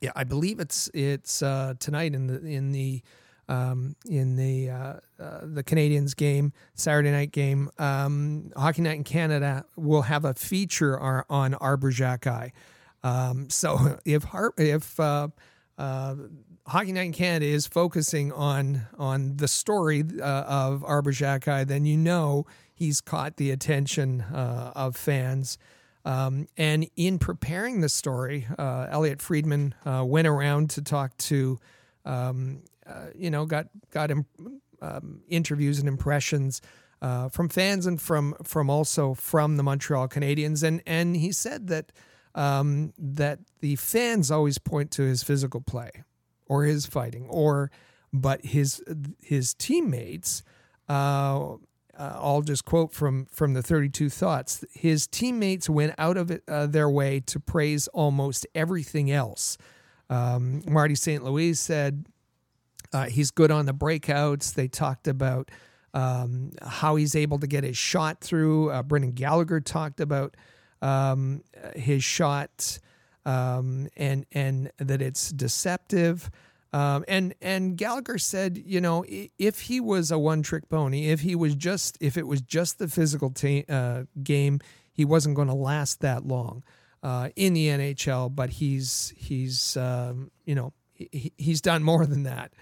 [0.00, 3.02] Yeah, I believe it's it's uh, tonight in the in the
[3.48, 7.70] um, in the uh, uh, the Canadiens game, Saturday night game.
[7.78, 11.00] Um, Hockey Night in Canada will have a feature
[11.30, 12.50] on Arber Xhekaj.
[13.02, 14.26] Um, so if
[14.58, 15.28] if uh,
[15.78, 16.14] uh,
[16.66, 21.86] Hockey Night in Canada is focusing on on the story uh, of Arber Xhekaj, then
[21.86, 25.58] you know he's caught the attention uh, of fans.
[26.06, 31.58] Um, and in preparing the story, uh, Elliotte Friedman uh, went around to talk to,
[32.04, 34.26] um, uh, you know, got got Im-
[34.80, 36.62] um, interviews and impressions
[37.02, 41.66] uh, from fans and from from also from the Montreal Canadiens, and and he said
[41.66, 41.90] that
[42.36, 45.90] um, that the fans always point to his physical play
[46.46, 47.72] or his fighting, or
[48.12, 48.80] but his
[49.20, 50.44] his teammates
[51.98, 54.64] uh, I'll just quote from from the 32 Thoughts.
[54.72, 59.56] His teammates went out of uh, their way to praise almost everything else.
[60.08, 61.24] Um, Marty St.
[61.24, 62.06] Louis said
[62.92, 64.54] uh, he's good on the breakouts.
[64.54, 65.50] They talked about
[65.94, 68.70] um, how he's able to get his shot through.
[68.70, 70.36] Uh, Brendan Gallagher talked about
[70.82, 71.42] um,
[71.74, 72.78] his shot
[73.24, 76.30] um, and and that it's deceptive.
[76.72, 79.04] Um, and and Gallagher said, you know,
[79.38, 82.78] if he was a one trick pony, if he was just if it was just
[82.78, 83.32] the physical
[83.68, 84.60] uh, game,
[84.92, 86.62] he wasn't going to last that long
[87.02, 88.34] uh, in the NHL.
[88.34, 92.52] But he's he's um, you know he, he's done more than that.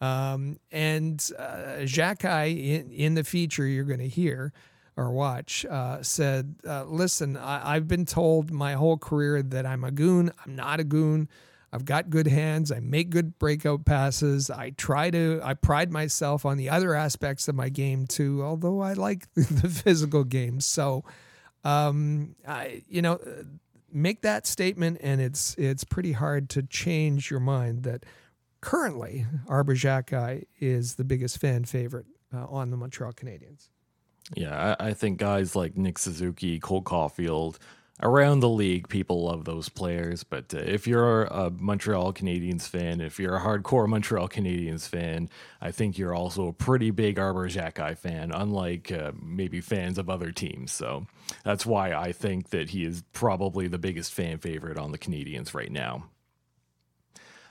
[0.00, 4.54] Um, and uh, in, in the feature you're going to hear
[4.96, 9.84] or watch uh, said, uh, "Listen, I, I've been told my whole career that I'm
[9.84, 10.32] a goon.
[10.44, 11.28] I'm not a goon."
[11.72, 12.72] I've got good hands.
[12.72, 14.50] I make good breakout passes.
[14.50, 18.80] I try to, I pride myself on the other aspects of my game too, although
[18.80, 20.60] I like the physical game.
[20.60, 21.04] So,
[21.62, 23.20] um, I, you know,
[23.92, 28.04] make that statement and it's, it's pretty hard to change your mind that
[28.60, 33.68] currently Arber Xhekaj is the biggest fan favorite uh, on the Montreal Canadiens.
[34.36, 37.58] Yeah, I, I think guys like Nick Suzuki, Cole Caufield,
[38.02, 40.24] around the league, people love those players.
[40.24, 45.28] But uh, if you're a Montreal Canadiens fan, if you're a hardcore Montreal Canadiens fan,
[45.60, 50.10] I think you're also a pretty big Arber Xhekaj fan, unlike uh, maybe fans of
[50.10, 50.72] other teams.
[50.72, 51.06] So
[51.44, 55.54] that's why I think that he is probably the biggest fan favorite on the Canadiens
[55.54, 56.09] right now.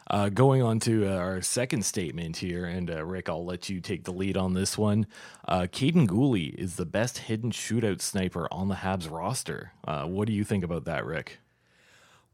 [0.09, 3.79] Uh, going on to uh, our second statement here, and uh, Rick, I'll let you
[3.79, 5.05] take the lead on this one.
[5.47, 9.73] Uh, Kaiden Guhle is the best hidden shootout sniper on the Habs roster.
[9.87, 11.39] Uh, what do you think about that, Rick?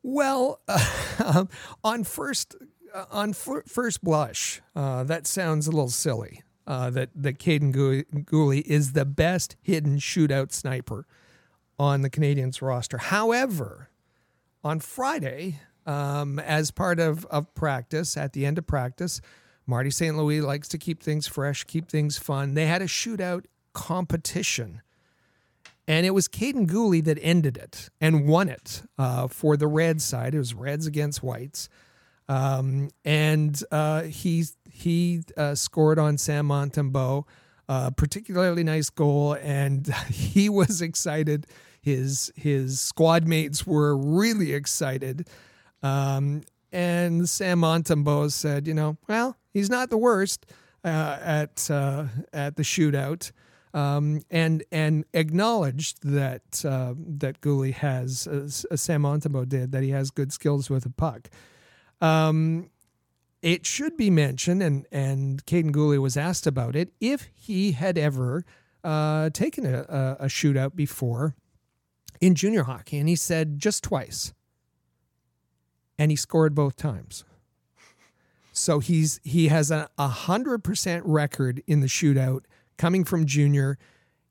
[0.01, 1.45] Well, uh,
[1.83, 2.55] on first
[3.11, 6.43] on f- first blush, that sounds a little silly.
[6.65, 11.05] that that Kaiden Guhle is the best hidden shootout sniper
[11.77, 12.99] on the Canadiens roster.
[12.99, 13.89] However,
[14.63, 19.21] on Friday, um, as part of, of practice, at the end of practice,
[19.67, 20.15] Marty St.
[20.15, 22.53] Louis likes to keep things fresh, keep things fun.
[22.53, 24.81] They had a shootout competition.
[25.87, 30.01] And it was Kaiden Guhle that ended it and won it uh, for the red
[30.01, 30.33] side.
[30.33, 31.69] It was Reds against Whites.
[32.27, 37.25] Um, and uh, he he uh, scored on Sam Montembeault,
[37.69, 41.45] a particularly nice goal, and he was excited.
[41.81, 45.27] His his squad mates were really excited.
[45.85, 50.47] Um, and Sam Montembeault said, you know, well, he's not the worst
[50.83, 53.31] uh, at uh, at the shootout,
[53.73, 59.83] um, and and acknowledged that uh, that Guhle has, as, as Sam Montembeault did, that
[59.83, 61.29] he has good skills with a puck.
[62.01, 62.71] Um,
[63.43, 67.97] it should be mentioned, and and Kaiden Guhle was asked about it if he had
[67.97, 68.43] ever
[68.83, 71.35] uh, taken a, a shootout before
[72.19, 74.33] in junior hockey, and he said just twice
[75.97, 77.23] and he scored both times.
[78.51, 82.41] So he's he has a hundred percent record in the shootout
[82.77, 83.77] coming from junior.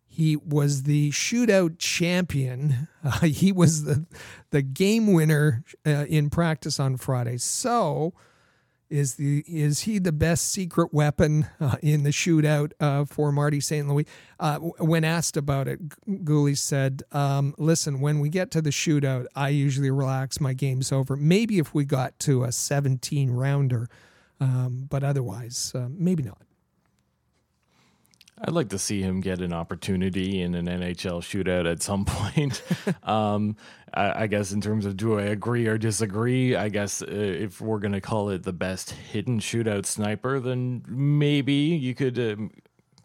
[0.07, 2.89] He was the shootout champion.
[3.03, 4.07] Uh, he was the
[4.51, 7.37] the game winner uh, in practice on Friday.
[7.37, 8.15] So
[8.95, 13.61] is the is he the best secret weapon uh, in the shootout uh, for Marty
[13.61, 13.89] St.
[13.89, 14.07] Louis?
[14.39, 15.81] Uh, when asked about it,
[16.25, 20.41] Guhle said, um, "Listen, when we get to the shootout, I usually relax.
[20.41, 21.17] My game's over.
[21.17, 23.89] Maybe if we got to a 17 rounder,
[24.39, 26.43] um, but otherwise, uh, maybe not."
[28.47, 32.63] I'd like to see him get an opportunity in an NHL shootout at some point.
[33.03, 33.57] um,
[33.95, 36.55] I, I, guess in terms of do I agree or disagree?
[36.55, 41.55] I guess uh, if we're gonna call it the best hidden shootout sniper, then maybe
[41.55, 42.51] you could um,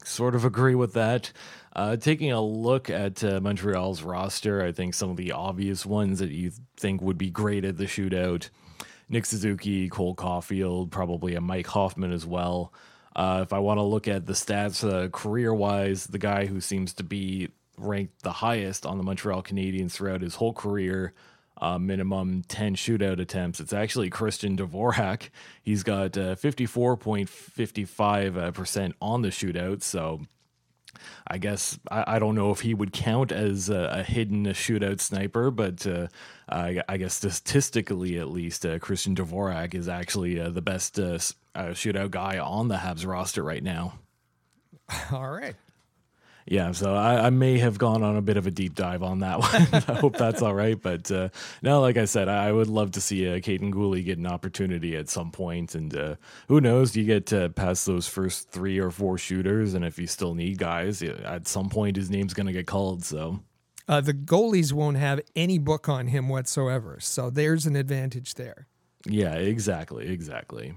[0.04, 1.32] sort of agree with that.
[1.74, 6.20] Uh, taking a look at uh, Montreal's roster, I think some of the obvious ones
[6.20, 8.50] that you think would be great at the shootout:
[9.08, 12.74] Nick Suzuki, Cole Caufield, probably a Mike Hoffman as well.
[13.20, 16.62] Uh, if I want to look at the stats uh, career wise, the guy who
[16.62, 21.12] seems to be ranked the highest on the Montreal Canadiens throughout his whole career,
[21.60, 25.32] uh, minimum 10 shootout attempts, it's actually Christian Dvorak.
[25.62, 29.84] He's got 54.55% uh, on the shootout.
[29.84, 30.22] So
[31.28, 35.00] I guess I, I, don't know if he would count as a, a hidden shootout
[35.00, 36.08] sniper, but uh,
[36.48, 41.20] I, I, guess statistically, at least, uh, Christian Dvorak is actually uh, the best uh,
[41.56, 44.00] uh, shootout guy on the Habs roster right now.
[45.12, 45.56] All right.
[46.50, 49.20] Yeah, so I, I, may have gone on a bit of a deep dive on
[49.20, 49.40] that
[49.72, 49.84] one.
[49.88, 50.82] I hope that's all right.
[50.82, 51.30] But uh,
[51.62, 54.96] no, like I said, I, would love to see uh, Kaiden Guhle get an opportunity
[54.96, 55.76] at some point.
[55.76, 56.16] And uh,
[56.48, 59.76] who knows, you get to past those first three or four shooters.
[59.76, 63.06] And if you still need guys, at some point his name's going to get called.
[63.06, 63.42] So.
[63.88, 66.98] Uh, the goalies won't have any book on him whatsoever.
[67.00, 68.66] So there's an advantage there.
[69.06, 70.08] Yeah, exactly.
[70.08, 70.74] Exactly.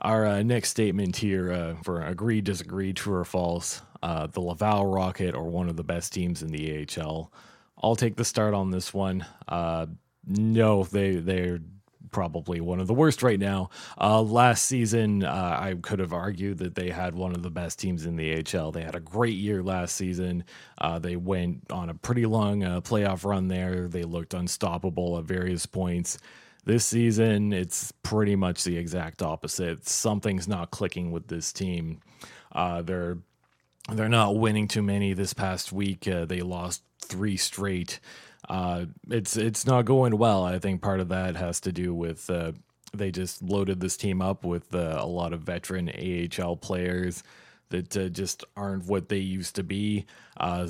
[0.00, 3.80] Our uh, next statement here uh, for agree, disagree, true or false.
[4.06, 7.32] Uh, the Laval Rocket or one of the best teams in the AHL.
[7.82, 9.26] I'll take the start on this one.
[9.48, 9.86] Uh,
[10.24, 11.58] no, they they're
[12.12, 13.68] probably one of the worst right now.
[14.00, 17.80] Uh, last season, uh, I could have argued that they had one of the best
[17.80, 18.70] teams in the AHL.
[18.70, 20.44] They had a great year last season.
[20.78, 23.88] Uh, they went on a pretty long uh, playoff run there.
[23.88, 26.16] They looked unstoppable at various points.
[26.64, 29.88] This season, it's pretty much the exact opposite.
[29.88, 32.00] Something's not clicking with this team.
[32.52, 33.18] Uh, they're
[33.92, 36.08] they're not winning too many this past week.
[36.08, 38.00] Uh, they lost three straight.
[38.48, 40.44] Uh, it's it's not going well.
[40.44, 42.52] I think part of that has to do with uh,
[42.92, 47.22] they just loaded this team up with uh, a lot of veteran AHL players
[47.70, 50.06] that uh, just aren't what they used to be.
[50.36, 50.68] Uh,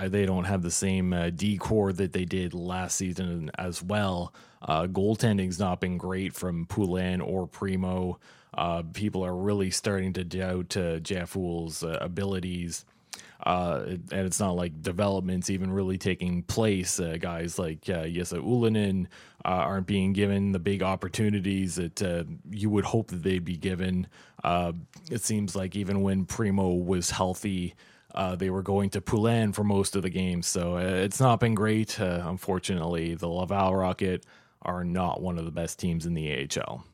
[0.00, 4.32] they don't have the same uh, D that they did last season as well.
[4.62, 8.18] Uh, goaltending's not been great from Poulin or Primeau.
[8.58, 10.98] Uh, people are really starting to doubt uh,
[11.32, 12.84] Houle's uh, abilities.
[13.46, 16.98] Uh, and it's not like development's even really taking place.
[16.98, 19.06] Uh, guys like uh, Jesse uh,
[19.44, 24.08] aren't being given the big opportunities that uh, you would hope that they'd be given.
[24.42, 24.72] Uh,
[25.08, 27.76] it seems like even when Primeau was healthy,
[28.16, 30.48] uh, they were going to Poulin for most of the games.
[30.48, 32.00] So it's not been great.
[32.00, 34.26] Unfortunately, the Laval Rocket
[34.62, 36.84] are not one of the best teams in the AHL.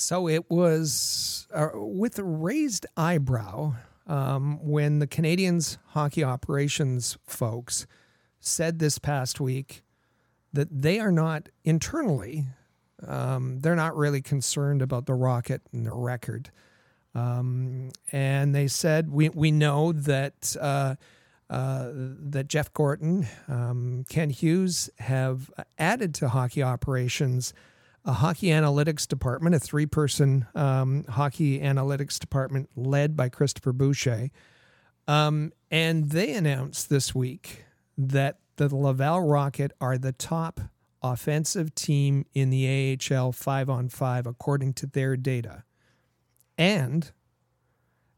[0.00, 3.74] So it was uh, with a raised eyebrow
[4.06, 7.86] um, when the Canadiens hockey operations folks
[8.40, 9.82] said this past week
[10.54, 12.46] that they are not internally,
[13.06, 16.50] um, they're not really concerned about the Rocket and the record.
[17.14, 20.56] Um, and they said, we, we know that.
[20.58, 20.96] Uh,
[21.50, 27.52] uh, that Jeff Gorton, um, Kent Hughes have added to hockey operations
[28.04, 34.30] a hockey analytics department, a three person um, hockey analytics department led by Christopher Boucher.
[35.06, 37.64] Um, and they announced this week
[37.98, 40.60] that the Laval Rocket are the top
[41.02, 45.64] offensive team in the AHL five on five, according to their data.
[46.56, 47.10] And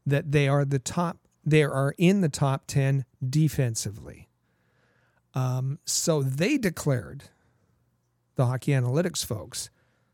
[0.05, 4.29] that they are the top, they are in the top 10 defensively.
[5.33, 7.23] Um, so they declared,
[8.35, 9.69] the hockey analytics folks,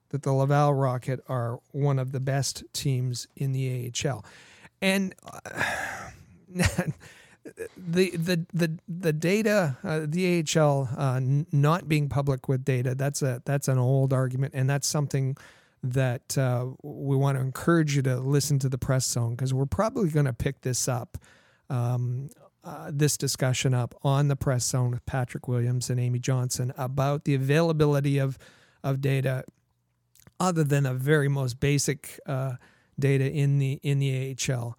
[0.09, 4.25] that the Laval Rocket are one of the best teams in the AHL.
[4.81, 5.49] And uh,
[7.77, 12.95] the the the the data, uh, the AHL uh, n- not being public with data,
[12.95, 15.37] that's a that's an old argument, and that's something
[15.81, 19.65] that uh, we want to encourage you to listen to the press zone because we're
[19.65, 21.17] probably going to pick this up.
[21.69, 22.29] Um,
[22.61, 27.23] uh, this discussion up on the press zone with Patrick Williams and Amy Johnson about
[27.23, 28.37] the availability of
[28.83, 29.43] of data
[30.39, 32.53] other than a very most basic uh,
[32.97, 34.77] data in the in the AHL.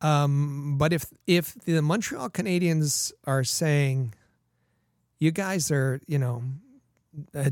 [0.00, 4.14] Um, but if if the Montreal Canadiens are saying,
[5.18, 6.42] you guys are, you know,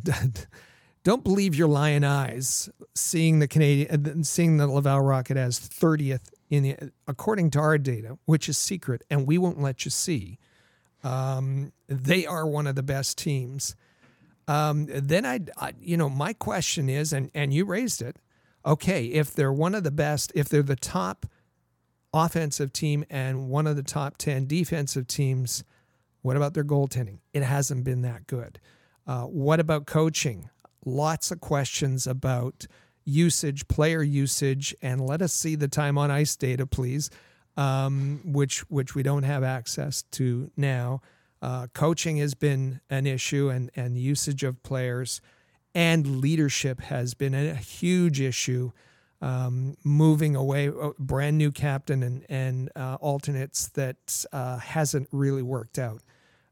[1.05, 6.63] don't believe your lion eyes seeing the Canadian seeing the Laval Rocket as 30th in
[6.65, 6.77] the
[7.07, 10.39] according to our data, which is secret and we won't let you see.
[11.03, 13.75] Um, they are one of the best teams.
[14.51, 18.17] Um, then I'd, I, you know, my question is, and and you raised it.
[18.67, 21.25] Okay, if they're one of the best, if they're the top
[22.13, 25.63] offensive team and one of the top ten defensive teams,
[26.23, 27.19] what about their goaltending?
[27.33, 28.59] It hasn't been that good.
[29.07, 30.51] Uh, what about coaching?
[30.85, 32.67] Lots of questions about
[33.05, 37.09] usage, player usage, and let us see the time on ice data, please,
[37.57, 41.01] um, which which we don't have access to now.
[41.43, 45.21] Uh, coaching has been an issue, and and usage of players,
[45.75, 48.73] and leadership has been a huge issue.
[49.23, 55.43] Um, moving away, a brand new captain and and uh, alternates that uh, hasn't really
[55.43, 56.03] worked out.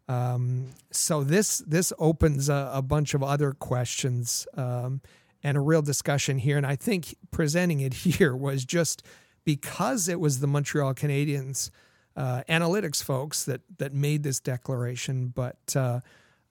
[0.09, 5.03] Um, so this this opens a, a, bunch of other questions um,
[5.43, 6.57] and a real discussion here.
[6.57, 9.03] And I think presenting it here was just
[9.45, 11.71] because it was the Montreal Canadiens
[12.17, 15.29] uh, analytics folks that that made this declaration.
[15.29, 16.01] But uh,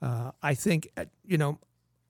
[0.02, 1.60] uh, I think uh, you know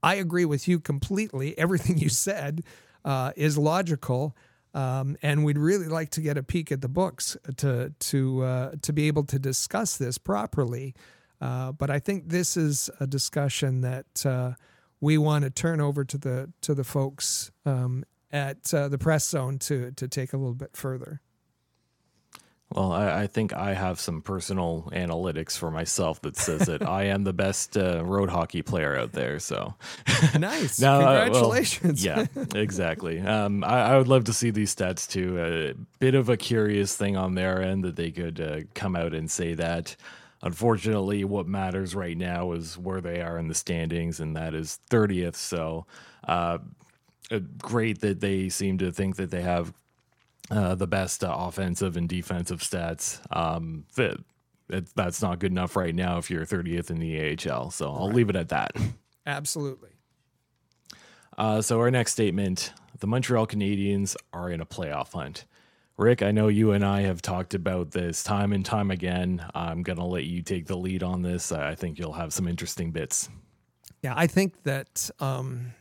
[0.04, 1.58] I agree with you completely.
[1.58, 2.64] Everything you said
[3.04, 4.36] uh, is logical.
[4.74, 8.72] Um, and we'd really like to get a peek at the books to to uh,
[8.84, 10.94] to be able to discuss this properly.
[11.40, 14.56] but I think this is a discussion that
[15.00, 19.58] we want to turn over to the to the folks um, at the press zone
[19.60, 21.22] to to take a little bit further.
[22.74, 27.06] Well, I, I, think I have some personal analytics for myself that says that I
[27.06, 29.40] am the best uh, road hockey player out there.
[29.40, 29.74] So
[30.38, 32.06] nice, now, Congratulations!
[32.06, 33.22] Uh, well, yeah, exactly.
[33.22, 35.40] Um, I, I, would love to see these stats too.
[35.40, 39.14] A bit of a curious thing on their end that they could uh, come out
[39.14, 39.96] and say that.
[40.44, 44.80] Unfortunately, what matters right now is where they are in the standings, and that is
[44.92, 45.36] 30th.
[45.36, 45.86] So
[46.28, 46.60] uh,
[47.32, 49.74] uh, great that they seem to think that they have
[50.50, 53.20] uh, the best uh, offensive and defensive stats.
[53.36, 54.18] Um, that,
[54.96, 57.72] that's not good enough right now if you're 30th in the AHL.
[57.72, 58.16] So I'll right.
[58.16, 58.72] leave it at that.
[59.26, 59.90] Absolutely.
[61.38, 65.46] Uh, so our next statement: the Montreal Canadiens are in a playoff hunt.
[65.98, 69.44] Rick, I know you and I have talked about this time and time again.
[69.56, 71.52] I'm going to let you take the lead on this.
[71.52, 73.30] I think you'll have some interesting bits.
[74.04, 75.74] Yeah, I think that um,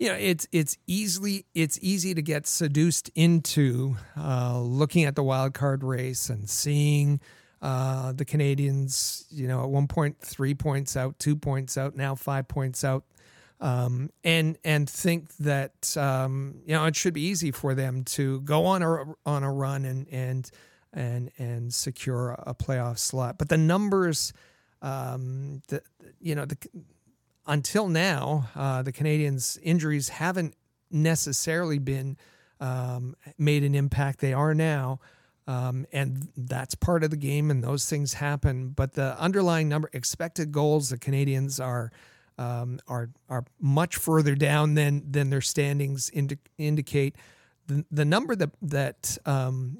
[0.00, 5.22] you know it's it's easily it's easy to get seduced into uh, looking at the
[5.22, 7.20] wild card race and seeing
[7.62, 12.16] uh, the Canadiens You know, at one point three points out, two points out, now
[12.16, 13.04] five points out
[13.60, 18.40] um, and and think that um, you know it should be easy for them to
[18.40, 20.50] go on a on a run and and
[20.92, 23.36] and and secure a playoff slot.
[23.38, 24.32] But the numbers,
[24.80, 25.82] um, the
[26.20, 26.56] you know the
[27.50, 30.54] until now, uh, the Canadiens' injuries haven't
[30.90, 32.16] necessarily been
[32.60, 34.20] um, made an impact.
[34.20, 35.00] They are now.
[35.46, 38.68] Um, and that's part of the game, and those things happen.
[38.68, 41.90] But the underlying number, expected goals, the Canadiens are
[42.38, 47.16] um, are are much further down than than their standings indi- indicate.
[47.66, 49.76] The, the number that that um,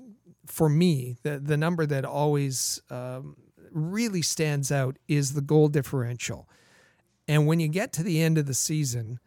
[0.46, 3.36] for me the the number that always um,
[3.70, 6.48] really stands out is the goal differential.
[7.30, 9.20] And when you get to the end of the season,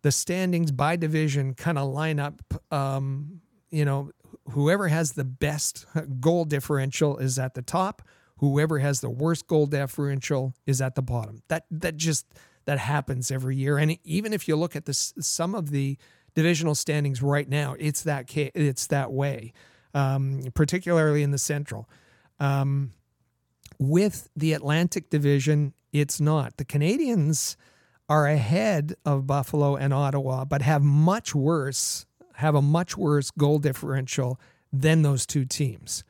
[0.00, 2.40] the standings by division kind of line up.
[2.72, 4.10] Um, you know,
[4.52, 5.84] whoever has the best
[6.18, 8.00] goal differential is at the top.
[8.38, 11.42] Whoever has the worst goal differential is at the bottom.
[11.48, 12.24] That that just
[12.64, 13.76] that happens every year.
[13.76, 15.98] And even if you look at the some of the
[16.34, 19.52] divisional standings right now, it's that it's that way,
[19.92, 21.86] um, particularly in the Central.
[22.40, 22.92] Um,
[23.82, 26.56] with the Atlantic Division, it's not.
[26.56, 27.56] The Canadiens
[28.08, 32.06] are ahead of Buffalo and Ottawa, but have much worse
[32.36, 34.40] have a much worse goal differential
[34.72, 36.02] than those two teams,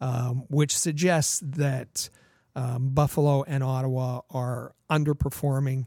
[0.00, 2.10] um, which suggests that
[2.54, 5.86] um, Buffalo and Ottawa are underperforming.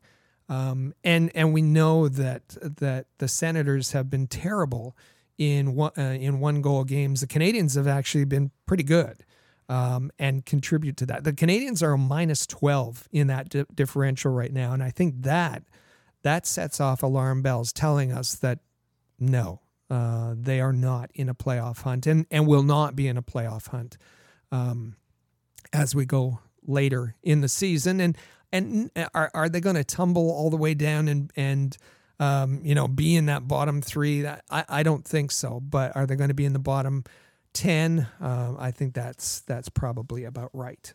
[0.50, 4.96] Um, and and we know that that the Senators have been terrible
[5.38, 7.22] in one, uh, in one goal games.
[7.22, 9.25] The Canadiens have actually been pretty good
[9.70, 11.24] um, and contribute to that.
[11.24, 15.64] The Canadiens are minus twelve in that di- differential right now, and I think that
[16.24, 18.60] that sets off alarm bells, telling us that
[19.20, 23.18] no, uh, they are not in a playoff hunt and and will not be in
[23.18, 23.98] a playoff hunt
[24.52, 24.96] um,
[25.72, 28.00] as we go later in the season.
[28.00, 28.18] And
[28.52, 31.78] and are are they going to tumble all the way down and and
[32.20, 34.26] um, you know be in that bottom three?
[34.26, 35.60] I I don't think so.
[35.60, 37.04] But are they going to be in the bottom
[37.56, 38.08] ten?
[38.22, 40.94] Uh, I think that's that's probably about right.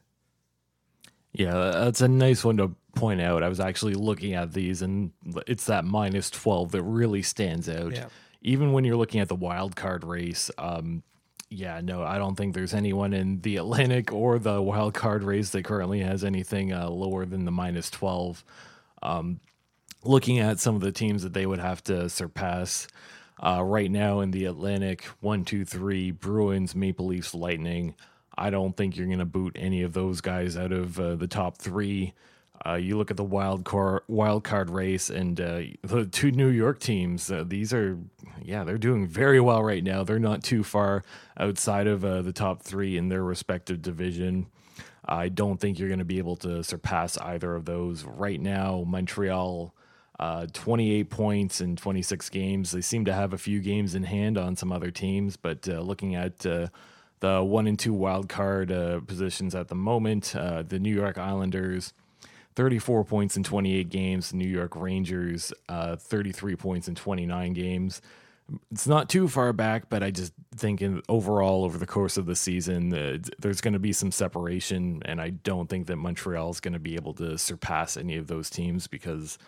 [1.33, 3.43] Yeah, that's a nice one to point out.
[3.43, 5.13] I was actually looking at these, and
[5.47, 7.93] it's that minus twelve that really stands out.
[7.93, 8.07] Yeah.
[8.43, 11.03] Even when you're looking at the wild card race, um,
[11.51, 15.51] yeah, no, I don't think there's anyone in the Atlantic or the wild card race
[15.51, 18.45] that currently has anything uh, lower than the minus 12.
[19.03, 19.41] Um,
[20.05, 22.87] looking at some of the teams that they would have to surpass
[23.41, 27.95] uh, right now in the Atlantic, one, two, three, Bruins, Maple Leafs, Lightning.
[28.37, 31.27] I don't think you're going to boot any of those guys out of uh, the
[31.27, 32.15] top three.
[32.67, 36.49] Uh, you look at the wild card wild card race and uh, the two New
[36.49, 37.31] York teams.
[37.31, 37.99] Uh, these are,
[38.43, 40.05] yeah, they're doing very well right now.
[40.05, 41.03] They're not too far
[41.39, 44.47] outside of uh, the top three in their respective division.
[45.07, 48.85] I don't think you're going to be able to surpass either of those right now.
[48.87, 49.75] Montreal,
[50.21, 52.71] uh, 28 points in 26 games.
[52.71, 55.81] They seem to have a few games in hand on some other teams, but uh,
[55.81, 56.71] looking at the
[57.21, 58.69] one and two wild card
[59.07, 61.93] positions at the moment, the New York Islanders
[62.57, 64.35] 34 points in 28 games.
[64.35, 68.03] New York Rangers, uh, 33 points in 29 games.
[68.73, 72.27] It's not too far back, but I just think in, overall over the course of
[72.27, 76.51] the season, uh, there's going to be some separation, and I don't think that Montreal
[76.51, 79.39] is going to be able to surpass any of those teams because,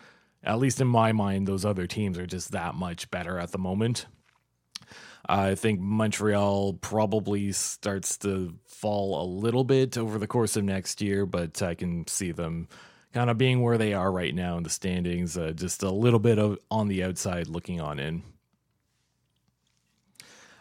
[0.44, 3.58] at least in my mind, those other teams are just that much better at the
[3.58, 4.06] moment.
[5.26, 11.00] I think Montreal probably starts to fall a little bit over the course of next
[11.00, 12.68] year, but I can see them
[13.12, 16.18] kind of being where they are right now in the standings, uh, just a little
[16.18, 18.22] bit of on the outside looking on in.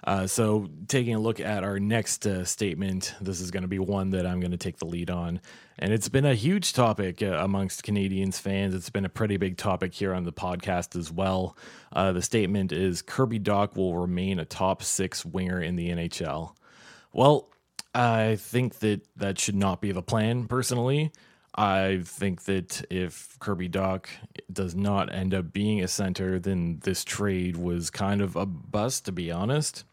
[0.04, 3.78] Uh, so, taking a look at our next uh, statement, this is going to be
[3.78, 5.42] one that I'm going to take the lead on.
[5.78, 8.74] And it's been a huge topic uh, amongst Canadiens fans.
[8.74, 11.56] It's been a pretty big topic here on the podcast as well.
[11.94, 16.56] Uh, the statement is Kirby Dach will remain a top six winger in the NHL.
[17.14, 17.50] Well,
[17.94, 21.12] I think that that should not be the plan, personally.
[21.54, 24.06] I think that if Kirby Dach
[24.52, 29.06] does not end up being a center, then this trade was kind of a bust,
[29.06, 29.84] to be honest.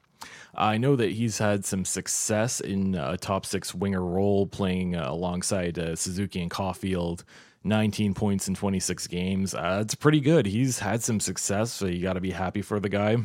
[0.59, 5.07] I know that he's had some success in a top six winger role, playing uh,
[5.09, 7.23] alongside uh, Suzuki and Caufield.
[7.65, 9.55] 19 points in 26 games.
[9.55, 10.47] Uh, it's pretty good.
[10.47, 13.17] He's had some success, so you got to be happy for the guy.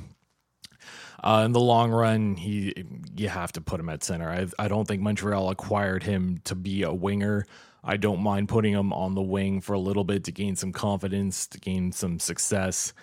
[1.23, 2.73] Uh, in the long run, he
[3.15, 4.29] you have to put him at center.
[4.29, 7.45] I, I don't think Montreal acquired him to be a winger.
[7.83, 10.71] I don't mind putting him on the wing for a little bit to gain some
[10.71, 12.93] confidence, to gain some success.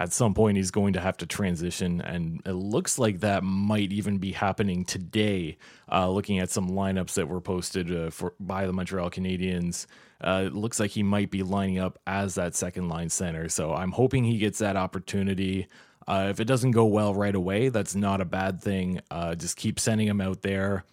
[0.00, 3.92] At some point, he's going to have to transition, and it looks like that might
[3.92, 5.58] even be happening today.
[5.90, 9.86] Uh, looking at some lineups that were posted uh, for by the Montreal Canadiens,
[10.20, 13.48] uh, it looks like he might be lining up as that second line center.
[13.48, 15.66] So I'm hoping he gets that opportunity.
[16.06, 19.00] Uh, if it doesn't go well right away, that's not a bad thing.
[19.10, 20.84] Uh, just keep sending him out there.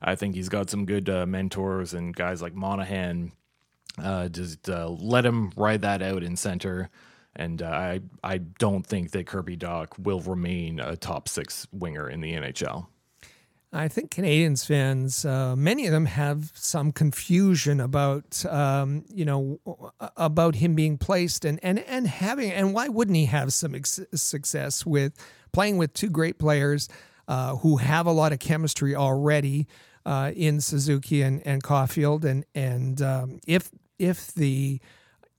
[0.00, 3.32] I think he's got some good uh, mentors and guys like Monahan.
[4.30, 6.88] Just let him ride that out in center.
[7.36, 12.08] And uh, I I don't think that Kirby Dach will remain a top six winger
[12.08, 12.86] in the NHL.
[13.74, 19.58] I think Canadiens fans, uh, many of them have some confusion about, um, you know,
[20.16, 23.98] about him being placed and, and, and having, and why wouldn't he have some ex-
[24.14, 25.12] success with
[25.52, 26.88] playing with two great players
[27.26, 29.66] uh, who have a lot of chemistry already
[30.06, 32.24] uh, in Suzuki and, and Caufield.
[32.24, 34.80] And, and um, if, if the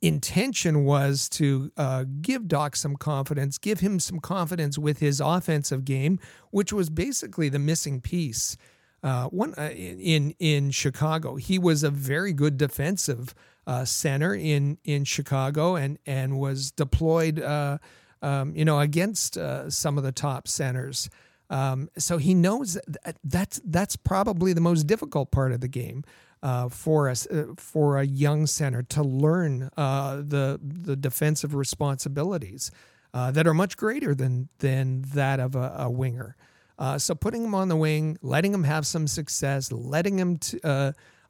[0.06, 5.86] intention was to uh, give Dach some confidence, give him some confidence with his offensive
[5.86, 6.20] game,
[6.52, 8.58] which was basically the missing piece.
[9.04, 13.36] Uh, one uh, in in Chicago, he was a very good defensive
[13.68, 17.78] uh, center in in Chicago, and and was deployed, uh,
[18.22, 21.10] um, you know, against uh, some of the top centers.
[21.50, 26.04] Um, so he knows that that's that's probably the most difficult part of the game
[26.46, 32.70] uh, for us uh, for a young center to learn uh, the the defensive responsibilities
[33.16, 36.36] uh, that are much greater than than that of a, a winger.
[36.78, 40.38] Uh, so putting him on the wing, letting him have some success, letting him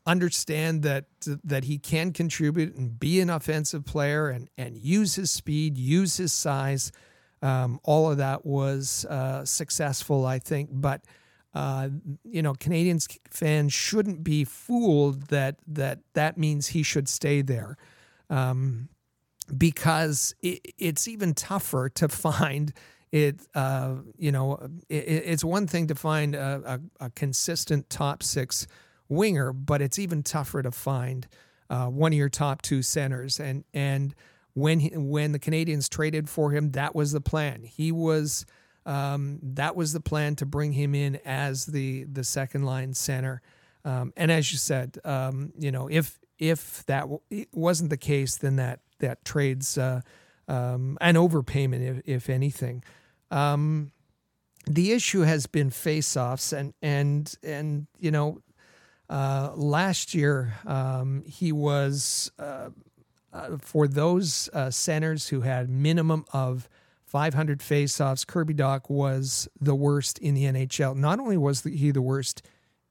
[0.06, 1.06] understand that
[1.46, 6.18] that he can contribute and be an offensive player and and use his speed, use
[6.18, 6.92] his size.
[7.42, 9.06] Um, all of that was
[9.46, 10.72] successful, I think.
[10.74, 11.06] But
[11.56, 11.88] uh,
[12.26, 17.78] you know, Canadiens fans shouldn't be fooled that that that means he should stay there,
[18.30, 18.90] um,
[19.58, 22.74] because it, it's even tougher to find
[23.14, 23.40] it.
[23.56, 28.68] Uh, you know, it, it's one thing to find a, a, a, consistent top six
[29.08, 31.26] winger, but it's even tougher to find
[31.70, 34.14] uh, one of your top two centers, and and
[34.56, 37.64] when he, when the Canadiens traded for him, that was the plan.
[37.64, 38.46] He was
[38.86, 43.42] um, that was the plan to bring him in as the the second line center.
[43.84, 48.38] Um, and as you said, um, you know, if if that w- wasn't the case,
[48.38, 50.02] then that that trades uh,
[50.48, 52.84] um, an overpayment, if, if anything.
[53.32, 53.92] Um,
[54.68, 58.42] the issue has been face-offs, and and and you know,
[59.10, 62.70] uh, last year um, he was uh,
[63.34, 66.70] uh, for those uh, centers who had minimum of
[67.06, 68.26] 500 faceoffs.
[68.26, 70.96] Kirby Dach was the worst in the NHL.
[70.96, 72.42] Not only was he the worst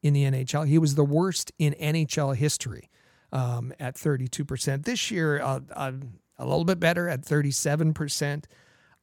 [0.03, 2.91] in the NHL, he was the worst in NHL history
[3.33, 4.85] um, at 32%.
[4.85, 5.93] This year, uh, uh,
[6.39, 8.45] a little bit better at 37%.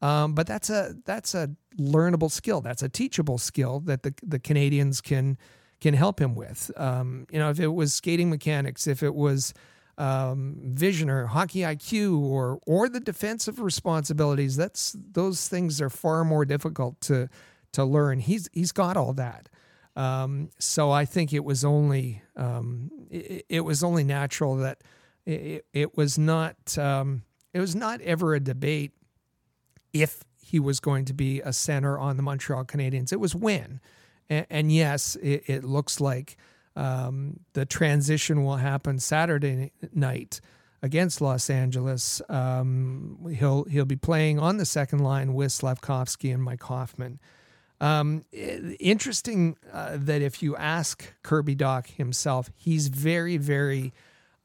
[0.02, 2.62] Um, but that's a that's a learnable skill.
[2.62, 5.38] That's a teachable skill that the the Canadiens can
[5.80, 6.72] can help him with.
[6.76, 9.54] Um, you know, if it was skating mechanics, if it was
[9.98, 14.56] um, vision or hockey IQ or or the defensive responsibilities.
[14.56, 17.30] That's those things are far more difficult to
[17.74, 18.20] to learn.
[18.20, 19.50] He's he's got all that.
[19.96, 24.82] Um, so I think it was only um, it, it, was only natural that
[25.26, 27.24] it, it was not um,
[27.54, 28.94] it was not ever a debate
[29.92, 33.12] if he was going to be a center on the Montreal Canadiens.
[33.12, 33.82] It was when,
[34.30, 36.38] and, and yes, it, it looks like
[36.76, 40.42] um, the transition will happen Saturday night
[40.82, 42.22] against Los Angeles.
[42.30, 47.20] Um, he'll he'll be playing on the second line with Slafkovsky and Mike Hoffman.
[47.80, 53.94] Um, interesting uh, that if you ask Kirby Dach himself, he's very very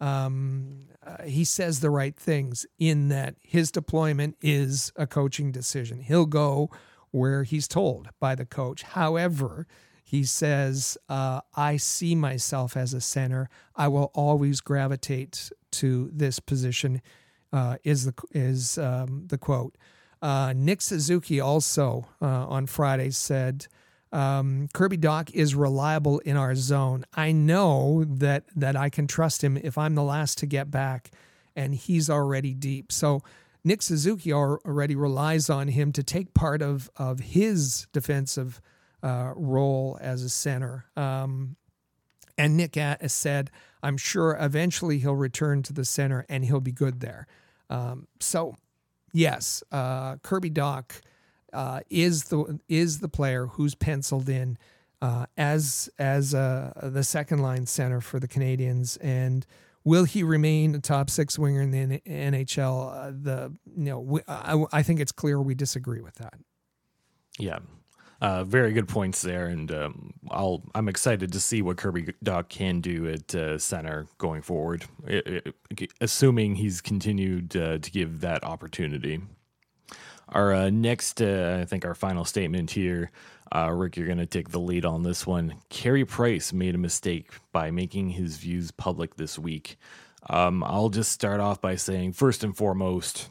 [0.00, 6.00] um, uh, he says the right things in that his deployment is a coaching decision.
[6.00, 6.70] He'll go
[7.12, 8.82] where he's told by the coach.
[8.82, 9.66] However,
[10.08, 13.50] he says, uh, I see myself as a center.
[13.74, 17.02] I will always gravitate to this position,
[17.52, 19.76] uh, is, the, is um, the quote.
[20.22, 23.66] Uh, Nick Suzuki also uh, on Friday said,
[24.12, 27.04] um, Kirby Dach is reliable in our zone.
[27.14, 31.10] I know that that I can trust him if I'm the last to get back,
[31.56, 32.92] and he's already deep.
[32.92, 33.22] So
[33.64, 38.60] Nick Suzuki already relies on him to take part of of his defensive
[39.06, 40.86] uh, role as a center.
[40.96, 41.56] Um,
[42.36, 42.76] and Nick
[43.06, 43.50] said,
[43.82, 47.26] "I'm sure eventually he'll return to the center and he'll be good there."
[47.70, 48.56] Um, so,
[49.12, 51.00] yes, uh, Kirby Dach
[51.52, 54.58] uh, is the is the player who's penciled in
[55.00, 59.46] uh, as as uh, the second line center for the Canadiens, and
[59.84, 62.92] will he remain a top six winger in the NHL?
[62.92, 66.34] Uh, the you know we, I, I think it's clear we disagree with that.
[67.38, 67.58] Yeah,
[68.20, 72.48] uh, very good points there, and um, I'll I'm excited to see what Kirby Dach
[72.48, 78.20] can do at uh, center going forward, it, it, assuming he's continued uh, to give
[78.20, 79.20] that opportunity.
[80.28, 83.12] Our uh, next, uh, I think, our final statement here,
[83.54, 85.54] uh, Rick, you're going to take the lead on this one.
[85.68, 89.76] Carey Price made a mistake by making his views public this week.
[90.28, 93.28] Um, I'll just start off by saying, first and foremost,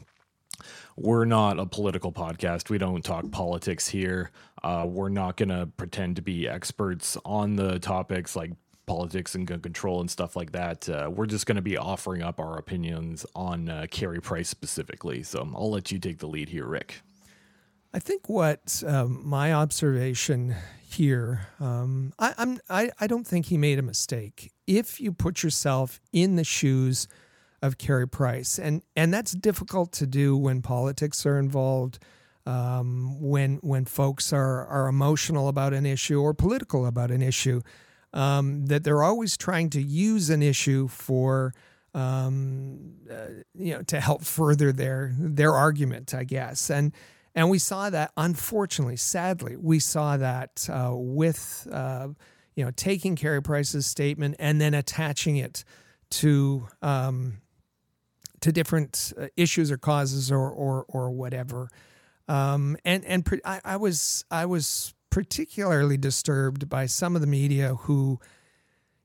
[0.96, 2.70] we're not a political podcast.
[2.70, 4.30] We don't talk politics here.
[4.66, 8.50] Uh, we're not going to pretend to be experts on the topics like
[8.84, 10.88] politics and gun control and stuff like that.
[10.88, 15.22] Uh, we're just going to be offering up our opinions on uh, Carey Price specifically.
[15.22, 17.02] So I'll let you take the lead here, Rick.
[17.94, 23.56] I think what um, my observation here, um, I, I'm, I, I don't think he
[23.56, 24.50] made a mistake.
[24.66, 27.06] If you put yourself in the shoes
[27.62, 32.00] of Carey Price, and and that's difficult to do when politics are involved,
[32.46, 37.60] um, when when folks are are emotional about an issue or political about an issue
[38.12, 41.52] um, that they're always trying to use an issue for
[41.94, 46.70] um, uh, you know to help further their their argument, I guess.
[46.70, 46.92] And
[47.34, 52.08] and we saw that, unfortunately, sadly, we saw that uh, with uh,
[52.54, 55.64] you know taking Carey Price's statement and then attaching it
[56.10, 57.38] to um,
[58.40, 61.68] to different uh, issues or causes or or or whatever.
[62.28, 67.26] Um, and and pre- I, I was I was particularly disturbed by some of the
[67.26, 68.20] media who,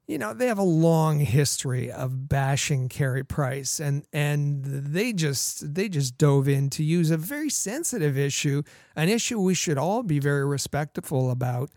[0.07, 5.73] you know, they have a long history of bashing Carey Price, and and they just
[5.73, 8.63] they just dove in to use a very sensitive issue,
[8.95, 11.69] an issue we should all be very respectful about,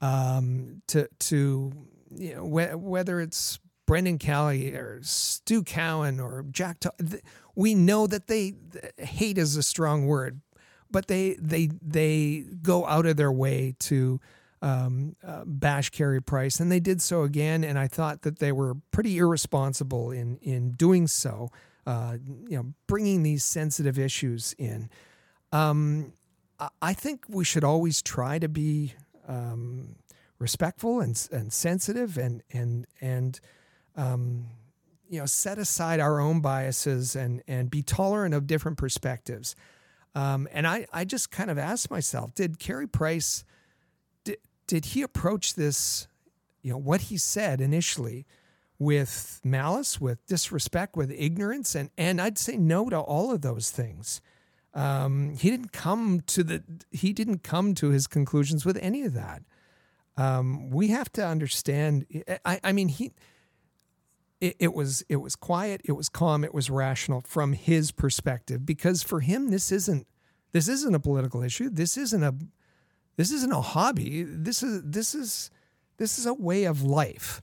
[0.00, 1.72] um, to to
[2.10, 6.84] you know wh- whether it's Brendan Kelly or Stu Cowan or Jack.
[7.56, 8.52] we know that they
[8.98, 10.42] hate is a strong word,
[10.90, 14.20] but they they they go out of their way to
[14.60, 17.64] um, uh, bash Carey Price, and they did so again.
[17.64, 21.50] And I thought that they were pretty irresponsible in in doing so.
[21.86, 24.90] Uh, you know, bringing these sensitive issues in.
[25.52, 26.12] Um,
[26.82, 28.92] I think we should always try to be
[29.26, 29.96] um,
[30.38, 33.40] respectful and and sensitive and and and
[33.96, 34.46] um,
[35.08, 39.54] you know set aside our own biases and and be tolerant of different perspectives.
[40.14, 43.44] Um, and I, I just kind of asked myself, did Carey Price,
[44.24, 46.08] did, did he approach this,
[46.62, 48.26] you know, what he said initially
[48.78, 51.74] with malice, with disrespect, with ignorance?
[51.74, 54.20] And, and I'd say no to all of those things.
[54.74, 59.14] Um, he didn't come to the, he didn't come to his conclusions with any of
[59.14, 59.42] that.
[60.16, 62.06] Um, we have to understand,
[62.44, 63.12] I, I mean, he,
[64.40, 68.64] it, it, was it was quiet, it was calm, it was rational from his perspective
[68.64, 70.06] because for him this isn't
[70.52, 71.68] this isn't a political issue.
[71.70, 72.34] This isn't a
[73.16, 74.22] this isn't a hobby.
[74.22, 75.50] This is this is
[75.98, 77.42] this is a way of life.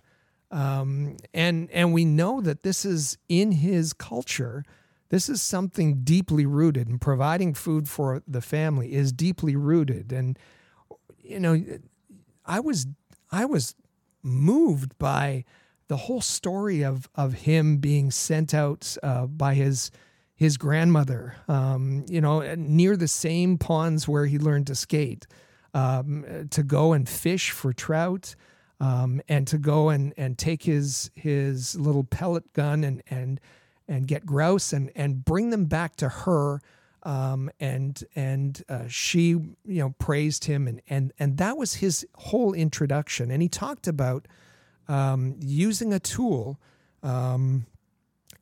[0.52, 4.64] Um, and and we know that this is in his culture.
[5.10, 10.12] This is something deeply rooted, and providing food for the family is deeply rooted.
[10.12, 10.40] And
[11.20, 11.62] you know,
[12.46, 12.88] I was
[13.32, 13.76] I was
[14.24, 15.44] moved by
[15.88, 19.92] the whole story of of him being sent out uh, by his
[20.36, 25.26] his grandmother, um, you know, near the same ponds where he learned to skate,
[25.74, 28.36] um, to go and fish for trout,
[28.82, 33.40] um, and to go and, and take his his little pellet gun and and
[33.88, 36.62] and get grouse and and bring them back to her.
[37.04, 42.04] Um, and and uh, she you know praised him and and and that was his
[42.16, 44.28] whole introduction and he talked about
[44.88, 46.60] um, using a tool,
[47.04, 47.66] um,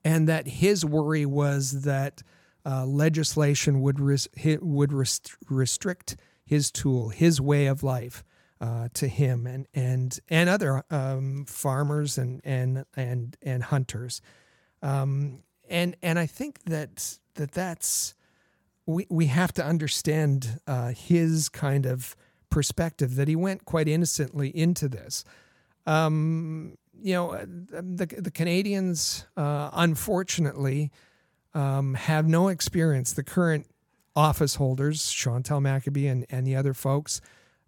[0.04, 2.22] and that his worry was that
[2.66, 4.28] uh, legislation would res-
[4.62, 6.16] would rest- restrict
[6.46, 8.24] his tool, his way of life.
[8.62, 14.22] Uh, to him and and and other um, farmers and and and and hunters,
[14.82, 18.16] um, and and I think that that that's
[18.86, 22.16] we we have to understand uh, his kind of
[22.50, 25.24] perspective that he went quite innocently into this.
[25.86, 30.92] Um, you know, the the Canadiens, uh, unfortunately,
[31.54, 33.14] um, have no experience.
[33.14, 33.68] The current
[34.16, 37.20] office holders, Chantal Machabée and, and the other folks,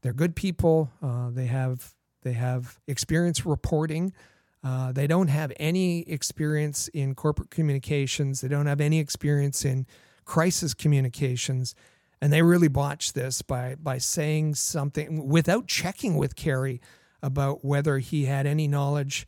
[0.02, 0.92] they're good people.
[1.02, 4.14] Uh, they have they have experience reporting.
[4.64, 8.42] Uh, they don't have any experience in corporate communications.
[8.42, 9.86] They don't have any experience in
[10.26, 11.76] crisis communications.
[12.20, 16.82] And they really botched this by by saying something without checking with Carey
[17.22, 19.28] about whether he had any knowledge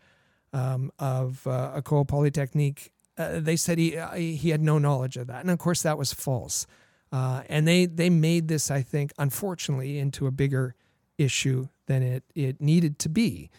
[0.53, 2.91] um, of uh, Ecole Polytechnique.
[3.17, 5.97] Uh, they said he uh, he had no knowledge of that, and of course that
[5.97, 6.67] was false.
[7.11, 10.75] Uh, and they they made this, I think, unfortunately, into a bigger
[11.17, 13.49] issue than it it needed to be.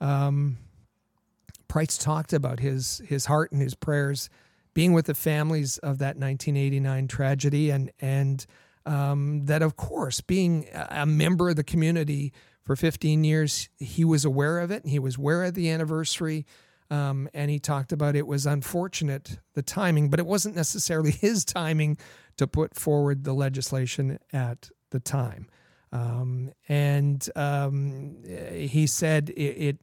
[0.00, 0.58] Um,
[1.66, 4.30] Price talked about his his heart and his prayers
[4.74, 8.46] being with the families of that 1989 tragedy, and and
[8.86, 12.32] um, that of course being a member of the community
[12.68, 14.84] for 15 years, he was aware of it.
[14.84, 16.44] He was aware of the anniversary.
[16.90, 21.46] Um, and he talked about it was unfortunate the timing, but it wasn't necessarily his
[21.46, 21.96] timing
[22.36, 25.48] to put forward the legislation at the time.
[25.92, 28.18] Um, and um,
[28.52, 29.78] he said it, it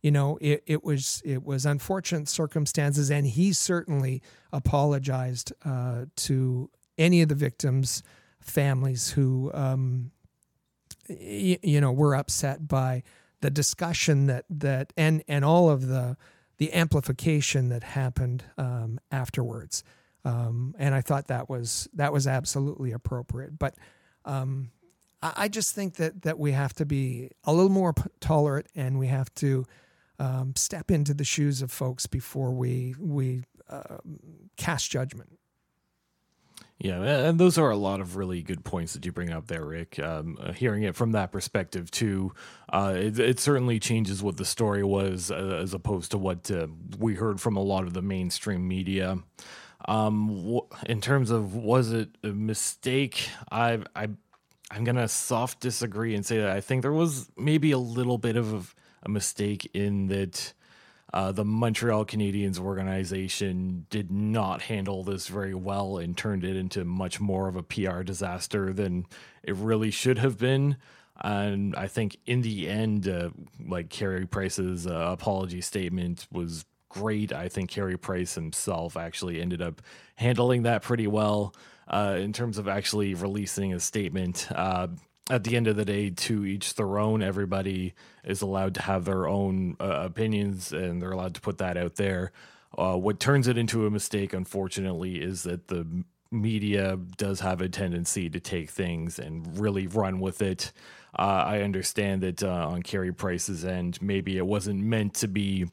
[0.00, 6.70] you know, it, it was it was unfortunate circumstances, and he certainly apologized uh, to
[6.96, 8.02] any of the victims'
[8.40, 10.12] families who, um,
[11.10, 13.02] y- you know, were upset by
[13.40, 16.16] the discussion that that and and all of the
[16.58, 19.82] the amplification that happened um, afterwards.
[20.26, 23.58] Um, and I thought that was that was absolutely appropriate.
[23.58, 23.74] But
[24.26, 24.70] um,
[25.22, 28.98] I, I, just think that that we have to be a little more tolerant, and
[28.98, 29.64] we have to
[30.18, 33.98] um, step into the shoes of folks before we we uh,
[34.58, 35.38] cast judgment.
[36.82, 39.66] Yeah, and those are a lot of really good points that you bring up there,
[39.66, 39.98] Rick.
[39.98, 42.32] Um, uh, hearing it from that perspective too,
[42.72, 46.68] uh, it, it, certainly changes what the story was uh, as opposed to what uh,
[46.98, 49.18] we heard from a lot of the mainstream media.
[49.88, 54.08] Um, in terms of was it a mistake, I I
[54.70, 58.38] I'm gonna soft disagree and say that I think there was maybe a little bit
[58.38, 60.54] of a mistake in that
[61.12, 66.84] uh, the Montreal Canadiens organization did not handle this very well and turned it into
[66.84, 69.06] much more of a PR disaster than
[69.42, 70.76] it really should have been.
[71.22, 73.30] And I think in the end, uh,
[73.66, 77.32] like Carey Price's uh, apology statement was great.
[77.32, 79.82] I think Carey Price himself actually ended up
[80.14, 81.54] handling that pretty well
[81.88, 84.48] uh, in terms of actually releasing a statement.
[84.50, 84.88] Uh,
[85.28, 87.22] at the end of the day, to each their own.
[87.22, 87.94] Everybody
[88.24, 91.96] is allowed to have their own uh, opinions, and they're allowed to put that out
[91.96, 92.32] there.
[92.76, 95.86] Uh, what turns it into a mistake, unfortunately, is that the
[96.30, 100.72] media does have a tendency to take things and really run with it.
[101.18, 105.66] Uh, I understand that uh, on Carey Price's end, maybe it wasn't meant to be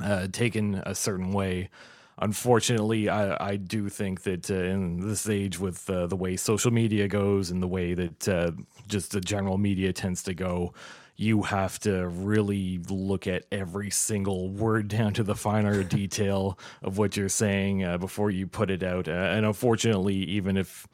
[0.00, 1.70] uh, taken a certain way
[2.18, 7.08] unfortunately, I, I do think that uh, in this age, with the way social media
[7.08, 8.56] goes and the way that
[8.88, 10.72] just the general media tends to go,
[11.16, 16.98] you have to really look at every single word down to the finer detail of
[16.98, 19.08] what you're saying uh, before you put it out.
[19.08, 20.86] Uh, and unfortunately, even if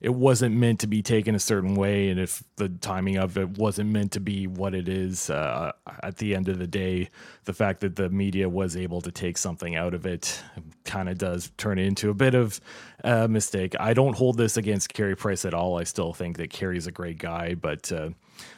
[0.00, 3.58] it wasn't meant to be taken a certain way, and if the timing of it
[3.58, 5.72] wasn't meant to be what it is, uh,
[6.02, 7.10] at the end of the day,
[7.44, 10.42] the fact that the media was able to take something out of it
[10.84, 12.60] kind of does turn it into a bit of
[13.04, 13.76] a mistake.
[13.78, 15.78] I don't hold this against Carey Price at all.
[15.78, 18.10] I still think that Carey's a great guy, but uh,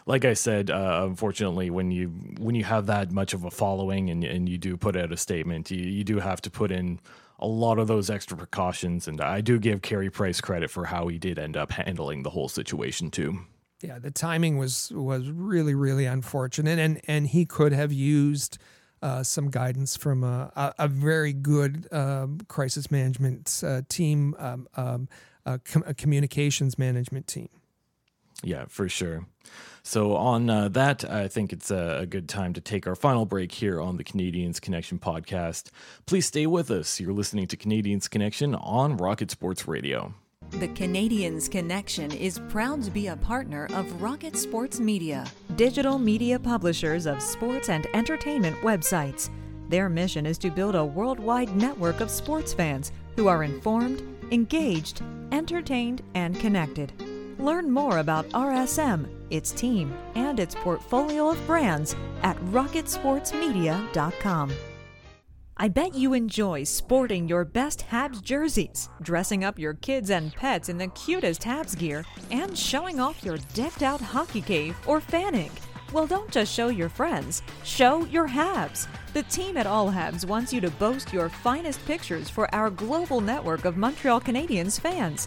[0.07, 4.11] like I said, uh, unfortunately, when you when you have that much of a following
[4.11, 7.01] and and you do put out a statement, you, you do have to put in
[7.39, 9.09] a lot of those extra precautions.
[9.09, 12.31] And I do give Carey Price credit for how he did end up handling the
[12.31, 13.41] whole situation too.
[13.83, 18.59] Yeah, the timing was was really really unfortunate, and and he could have used.
[19.05, 24.69] Uh, some guidance from a, a, a very good um, crisis management uh, team, um,
[24.77, 25.09] um,
[25.45, 27.49] a, com- a communications management team.
[28.43, 29.27] Yeah, for sure.
[29.85, 33.27] So, on uh, that, I think it's a, a, good time to take our final
[33.27, 35.71] break here on the Canadiens Connection podcast.
[36.07, 37.01] Please stay with us.
[37.01, 40.15] You're listening to Canadiens Connection on Rocket Sports Radio.
[40.51, 45.25] The Canadiens Connection is proud to be a partner of Rocket Sports Media,
[45.57, 49.31] digital media publishers of sports and entertainment websites.
[49.69, 55.03] Their mission is to build a worldwide network of sports fans who are informed, engaged,
[55.33, 56.93] entertained, and connected.
[57.43, 64.53] Learn more about RSM, its team, and its portfolio of brands at rocketsportsmedia.com.
[65.57, 70.69] I bet you enjoy sporting your best Habs jerseys, dressing up your kids and pets
[70.69, 75.51] in the cutest Habs gear, and showing off your decked out hockey cave or fanning.
[75.93, 78.87] Well, don't just show your friends, show your Habs.
[79.15, 83.21] The team at All Habs wants you to boast your finest pictures for our global
[83.21, 85.27] network of Montreal Canadiens fans.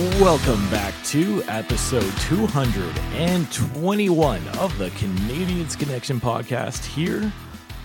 [0.00, 7.30] Welcome back to episode 221 of the Canadiens Connection podcast here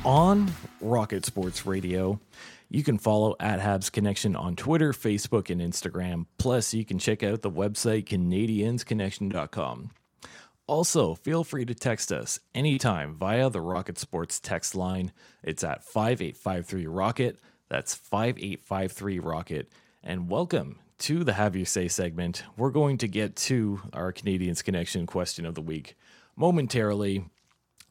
[0.06, 2.22] on Rocket Sports Radio.
[2.70, 6.26] You can follow at Habs Connection on Twitter, Facebook, and Instagram.
[6.38, 9.90] Plus, you can check out the website CanadiensConnection.com.
[10.68, 15.12] Also, feel free to text us anytime via the Rocket Sports text line.
[15.44, 17.42] It's at 5853 Rocket.
[17.68, 19.70] That's 5853 Rocket.
[20.02, 22.44] And welcome to the Have You Say segment.
[22.58, 25.96] We're going to get to our Canadiens Connection question of the week
[26.36, 27.26] momentarily.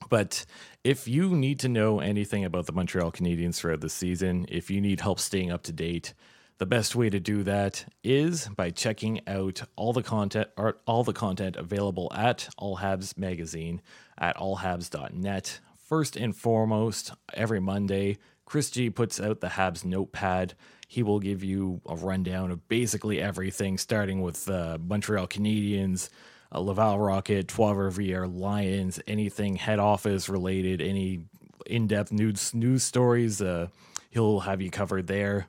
[0.09, 0.45] But
[0.83, 4.81] if you need to know anything about the Montreal Canadiens throughout the season, if you
[4.81, 6.15] need help staying up to date,
[6.59, 10.49] the best way to do that is by checking out all the content
[10.87, 13.83] all the content available at All Habs magazine
[14.17, 15.61] at allhabs.net.
[15.77, 20.55] First and foremost, every Monday, Chris G puts out the Habs notepad.
[20.95, 26.09] He will give you a rundown of basically everything, starting with uh, Montreal Canadiens,
[26.53, 31.25] uh, Laval Rocket, Trois Rivières Lions, anything head office related, any
[31.67, 33.43] in-depth news news stories.
[33.43, 33.67] Uh,
[34.11, 35.49] he'll have you covered there.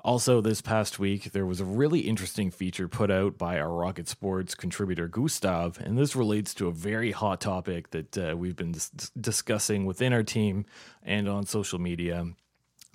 [0.00, 4.08] Also, this past week, there was a really interesting feature put out by our Rocket
[4.08, 8.72] Sports contributor Gustav, and this relates to a very hot topic that uh, we've been
[8.72, 8.90] dis-
[9.20, 10.66] discussing within our team
[11.04, 12.26] and on social media.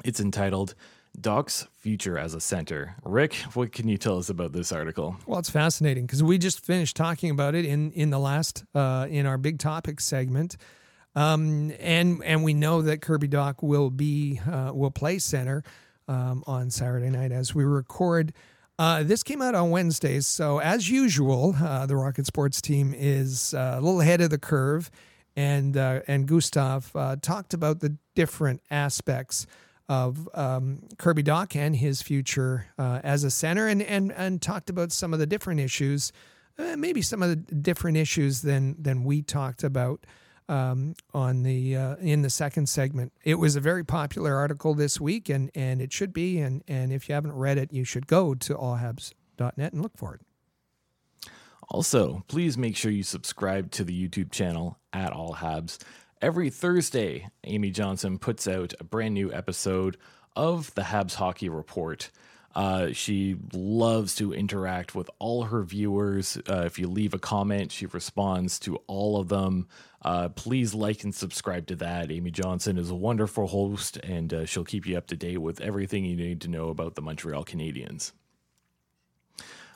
[0.03, 0.76] It's entitled
[1.19, 2.95] Dach's Future as a Center.
[3.03, 5.18] Rick, what can you tell us about this article?
[5.26, 9.07] Well, it's fascinating because we just finished talking about it in in the last uh,
[9.10, 10.57] in our big topic segment.
[11.15, 15.64] Um, and and we know that Kirby Dach will be uh, will play center
[16.07, 18.34] um, on Saturday night as we record.
[18.77, 23.53] Uh, this came out on Wednesdays, so as usual, uh, the Rocket Sports team is
[23.53, 24.90] uh, a little ahead of the curve,
[25.36, 29.45] and uh, and Gustav talked about the different aspects
[29.90, 34.70] of um, Kirby Dach and his future uh, as a center, and and and talked
[34.70, 36.14] about some of the different issues,
[36.78, 40.06] maybe some of the different issues than than we talked about
[40.49, 43.14] um, on the uh, in the second segment.
[43.24, 46.40] It was a very popular article this week, and and it should be.
[46.40, 50.16] And and if you haven't read it, you should go to allhabs.net and look for
[50.16, 50.22] it.
[51.70, 55.78] Also, please make sure you subscribe to the YouTube channel at All Habs.
[56.22, 59.96] Every Thursday, Amy Johnson puts out a brand new episode
[60.36, 62.10] of the Habs Hockey Report.
[62.54, 66.38] Uh, she loves to interact with all her viewers.
[66.50, 69.70] Uh, if you leave a comment, she responds to all of them.
[70.02, 72.12] Uh, please like and subscribe to that.
[72.12, 75.62] Amy Johnson is a wonderful host, and uh, she'll keep you up to date with
[75.62, 78.12] everything you need to know about the Montreal Canadiens.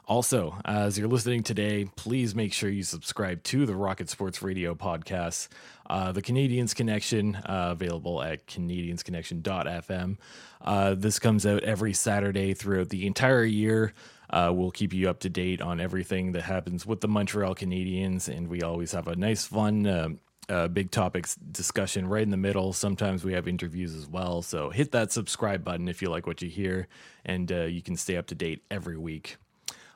[0.05, 4.75] Also, as you're listening today, please make sure you subscribe to the Rocket Sports Radio
[4.75, 5.47] podcast,
[5.89, 10.17] uh, the Canadiens Connection, uh, available at CanadiensConnection.fm.
[10.59, 13.93] Uh, this comes out every Saturday throughout the entire year.
[14.29, 18.27] Uh, we'll keep you up to date on everything that happens with the Montreal Canadiens,
[18.27, 20.09] and we always have a nice, fun uh,
[20.49, 22.73] uh, big topics discussion right in the middle.
[22.73, 24.41] Sometimes we have interviews as well.
[24.41, 26.89] So hit that subscribe button if you like what you hear,
[27.23, 29.37] and uh, you can stay up to date every week.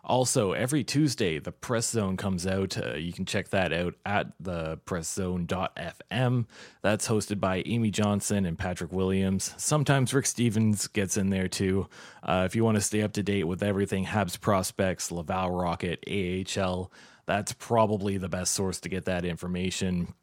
[0.08, 2.78] Also, every Tuesday, the Press Zone comes out.
[2.78, 6.46] Uh, you can check that out at the presszone.fm.
[6.82, 9.54] That's hosted by Amy Johnson and Patrick Williams.
[9.58, 11.90] Sometimes Rick Stevens gets in there too.
[12.24, 16.02] Uh, if you want to stay up to date with everything Habs prospects, Laval Rocket,
[16.08, 16.90] AHL,
[17.26, 20.14] that's probably the best source to get that information.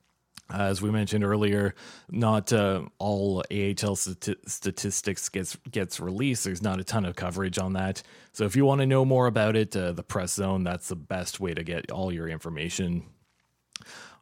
[0.51, 1.74] As we mentioned earlier,
[2.11, 6.44] not uh, all AHL stati- statistics gets gets released.
[6.44, 8.02] There's not a ton of coverage on that.
[8.35, 10.97] So if you want to know more about it, uh, the press zone that's the
[10.97, 13.05] best way to get all your information.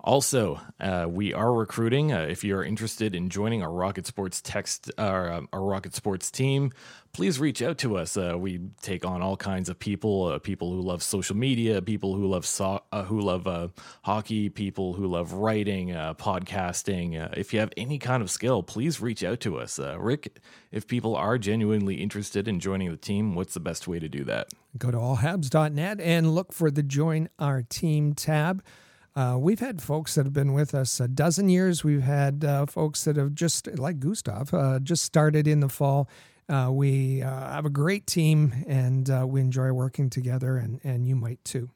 [0.04, 2.12] Also, uh, we are recruiting.
[2.12, 6.72] Uh, if you're interested in joining our Rocket Sports text, uh, our Rocket Sports team,
[7.12, 8.16] please reach out to us.
[8.16, 12.16] Uh, we take on all kinds of people: uh, people who love social media, people
[12.16, 13.72] who love so- uh, who love
[14.02, 17.36] hockey, people who love writing, podcasting.
[17.36, 19.78] if you have any kind of skill, please reach out to us.
[19.78, 20.40] Rick,
[20.72, 24.24] if people are genuinely interested in joining the team, what's the best way to do
[24.24, 24.48] that?
[24.76, 28.64] Go to allhabs.net and look for the Join Our Team tab.
[29.14, 31.84] Uh, we've had folks that have been with us a dozen years.
[31.84, 36.08] We've had uh, folks that have just, like Gustav, uh, just started in the fall.
[36.48, 41.06] Uh, we uh, have a great team and uh, we enjoy working together, and, and
[41.06, 41.70] you might too.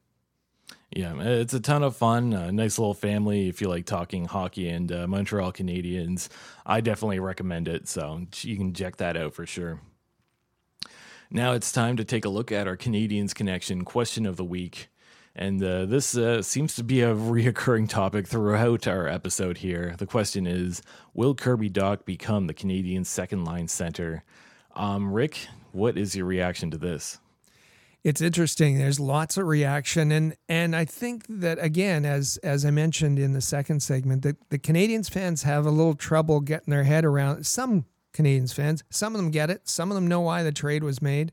[0.91, 2.33] Yeah, it's a ton of fun.
[2.33, 6.29] A nice little family if you like talking hockey and Montreal Canadiens.
[6.65, 7.87] I definitely recommend it.
[7.89, 9.81] So you can check that out for sure.
[11.31, 14.89] Now it's time to take a look at our Canadiens Connection question of the week.
[15.39, 19.95] And uh, this uh, seems to be a reoccurring topic throughout our episode here.
[19.99, 20.83] The question is
[21.13, 24.25] Will Kirby Dach become the Canadian second line center?
[24.75, 27.19] Um, Rick, what is your reaction to this?
[28.03, 28.79] It's interesting.
[28.79, 33.33] There's lots of reaction, and and I think that again, as as I mentioned in
[33.33, 37.45] the second segment, that the Canadiens fans have a little trouble getting their head around.
[37.47, 37.85] Some
[38.15, 41.03] Canadiens fans, some of them get it, some of them know why the trade was
[41.03, 41.33] made,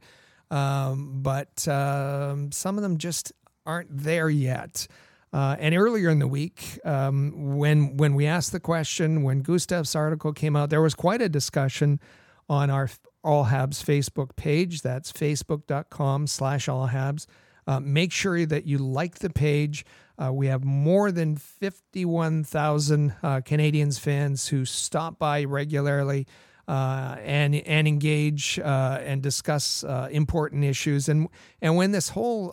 [0.50, 3.32] um, but um, some of them just
[3.66, 4.88] aren't there yet.
[5.34, 9.96] Uh, and earlier in the week, um, when when we asked the question, when Gustav's
[9.96, 12.00] article came out, there was quite a discussion
[12.48, 12.88] on our
[13.24, 14.84] All Habs Facebook page.
[14.84, 17.26] That's facebook.com slash All Habs.
[17.66, 19.86] Uh, make sure that you like the page.
[20.22, 26.28] Uh, we have more than 51,000 uh, Canadiens fans who stop by regularly
[26.68, 31.10] uh, and and engage uh, and discuss important issues.
[31.10, 31.28] And
[31.60, 32.52] and when this whole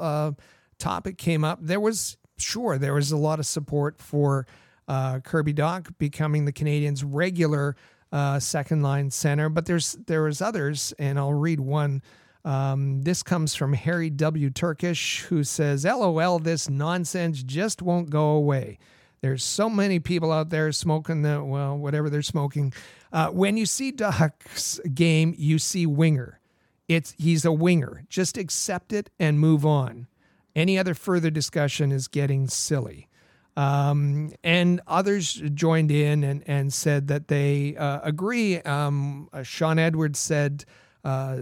[0.81, 4.47] topic came up, there was sure there was a lot of support for
[4.89, 7.77] uh, Kirby Dach becoming the Canadiens' regular
[8.13, 12.03] uh, second line center, but there's there was others, and I'll read one.
[12.45, 14.51] Um, this comes from Harry W.
[14.51, 18.79] Turkish, who says, "LOL, this nonsense just won't go away."
[19.21, 22.73] There's so many people out there smoking the well, whatever they're smoking.
[23.13, 26.41] Uh, when you see Dach's game, you see winger.
[26.89, 28.05] It's he's a winger.
[28.09, 30.09] Just accept it and move on.
[30.55, 33.09] Any other further discussion is getting silly.
[33.57, 38.61] Um, and others joined in and, and said that they uh, agree.
[38.63, 40.65] Um, uh, Sean Edwards said
[41.05, 41.37] uh,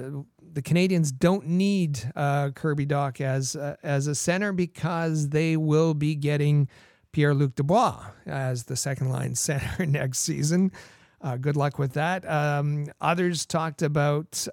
[0.53, 5.95] the Canadiens don't need uh, Kirby Dach as uh, as a center because they will
[5.95, 6.69] be getting
[7.13, 10.73] Pierre Luc Dubois as the second line center next season.
[11.21, 12.29] Uh, good luck with that.
[12.29, 14.47] Um, others talked about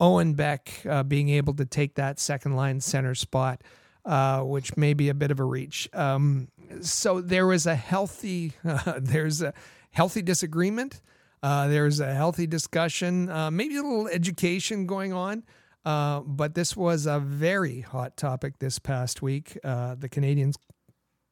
[0.00, 3.62] Owen Beck uh, being able to take that second line center spot,
[4.04, 5.88] uh, which may be a bit of a reach.
[5.92, 6.48] Um,
[6.80, 9.52] so there was a healthy, uh, there's a
[9.90, 11.00] healthy disagreement.
[11.42, 15.42] Uh, there's a healthy discussion, uh, maybe a little education going on.
[15.84, 19.54] Uh, but this was a very hot topic this past week.
[19.62, 20.56] the Canadiens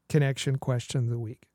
[0.08, 1.48] connection question of the week.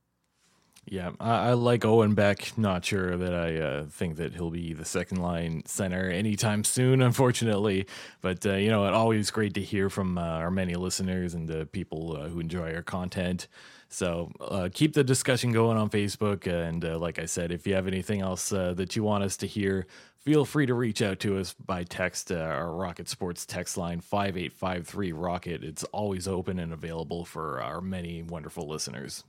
[0.86, 2.58] Yeah, I, I, like Owen Beck.
[2.58, 7.02] Not sure that I uh, think that he'll be the second line center anytime soon,
[7.02, 7.88] unfortunately.
[8.22, 11.48] But uh, you know, it's always great to hear from uh, our many listeners and
[11.48, 13.48] the people uh, who enjoy our content.
[13.88, 16.48] So uh, keep the discussion going on Facebook.
[16.48, 19.48] And uh, like I said, if you have anything else that you want us to
[19.48, 19.88] hear,
[20.18, 22.30] feel free to reach out to us by text.
[22.30, 25.64] our Rocket Sports text line five eight five three Rocket.
[25.64, 29.24] It's always open and available for our many wonderful listeners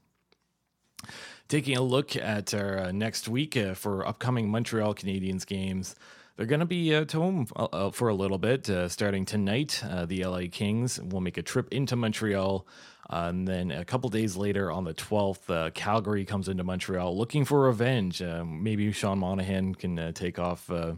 [1.48, 5.94] taking a look at our uh, next week uh, for upcoming Montreal Canadiens games.
[6.36, 9.82] They're going to be at home uh, for a little bit, uh, starting tonight.
[9.88, 12.66] Uh, the LA Kings will make a trip into Montreal
[13.10, 17.16] Uh, and then a couple days later, on the 12th, uh, Calgary comes into Montreal
[17.16, 18.22] looking for revenge.
[18.22, 20.94] Uh, maybe Sean Monahan can uh, take off uh,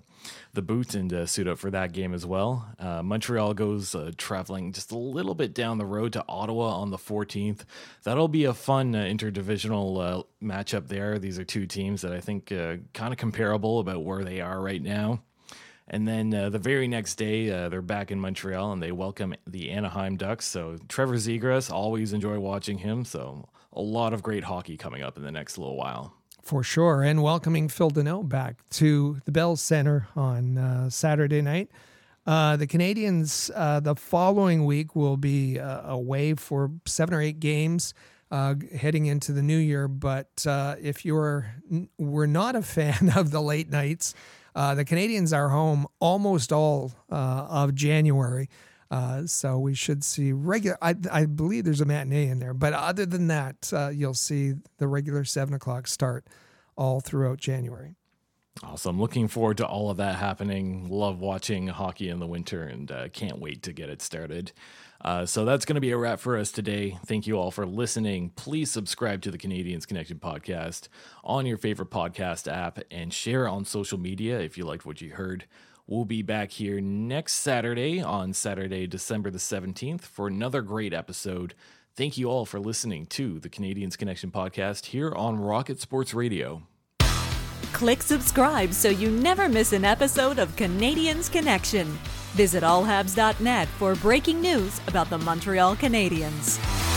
[0.55, 2.69] the boots and uh, suit up for that game as well.
[2.81, 7.61] Montreal goes traveling just a little bit down the road to Ottawa on the 14th.
[8.05, 11.19] That'll be a fun interdivisional matchup there.
[11.19, 14.83] These are two teams that I think kind of comparable about where they are right
[14.83, 15.23] now.
[15.89, 19.35] And then uh, the very next day, uh, they're back in Montreal and they welcome
[19.47, 20.47] the Anaheim Ducks.
[20.47, 23.05] So Trevor Zegras, always enjoy watching him.
[23.05, 26.13] So a lot of great hockey coming up in the next little while.
[26.43, 27.03] For sure.
[27.03, 31.71] And welcoming Phil Danault back to the Bell Center on uh, Saturday night.
[32.27, 37.39] Uh, the Canadiens uh, the following week will be uh, away for seven or eight
[37.39, 37.95] games.
[38.29, 39.87] Uh, heading into the new year.
[39.87, 41.55] But uh, if you're
[41.97, 44.15] were not a fan of the late nights,
[44.57, 48.49] uh, the Canadiens are home almost all uh, of January.
[48.91, 50.79] Uh, so we should see regular.
[50.81, 54.55] I, I, believe there's a matinee in there, but other than that, uh, you'll see
[54.79, 56.25] the regular seven o'clock start
[56.77, 57.97] all throughout January.
[58.63, 58.99] Awesome.
[58.99, 60.89] Looking forward to all of that happening.
[60.89, 64.53] Love watching hockey in the winter and uh, can't wait to get it started.
[65.07, 66.99] Uh, so that's going to be a wrap for us today.
[67.07, 68.31] Thank you all for listening.
[68.31, 70.89] Please subscribe to the Canadiens Connection podcast
[71.23, 75.13] on your favorite podcast app and share on social media if you liked what you
[75.13, 75.45] heard.
[75.87, 81.55] We'll be back here next Saturday on Saturday, December the 17th for another great episode.
[81.95, 86.65] Thank you all for listening to the Canadiens Connection podcast here on Rocket Sports Radio.
[87.73, 91.87] Click subscribe so you never miss an episode of Canadiens Connection.
[92.35, 96.96] Visit allhabs.net for breaking news about the Montreal Canadiens.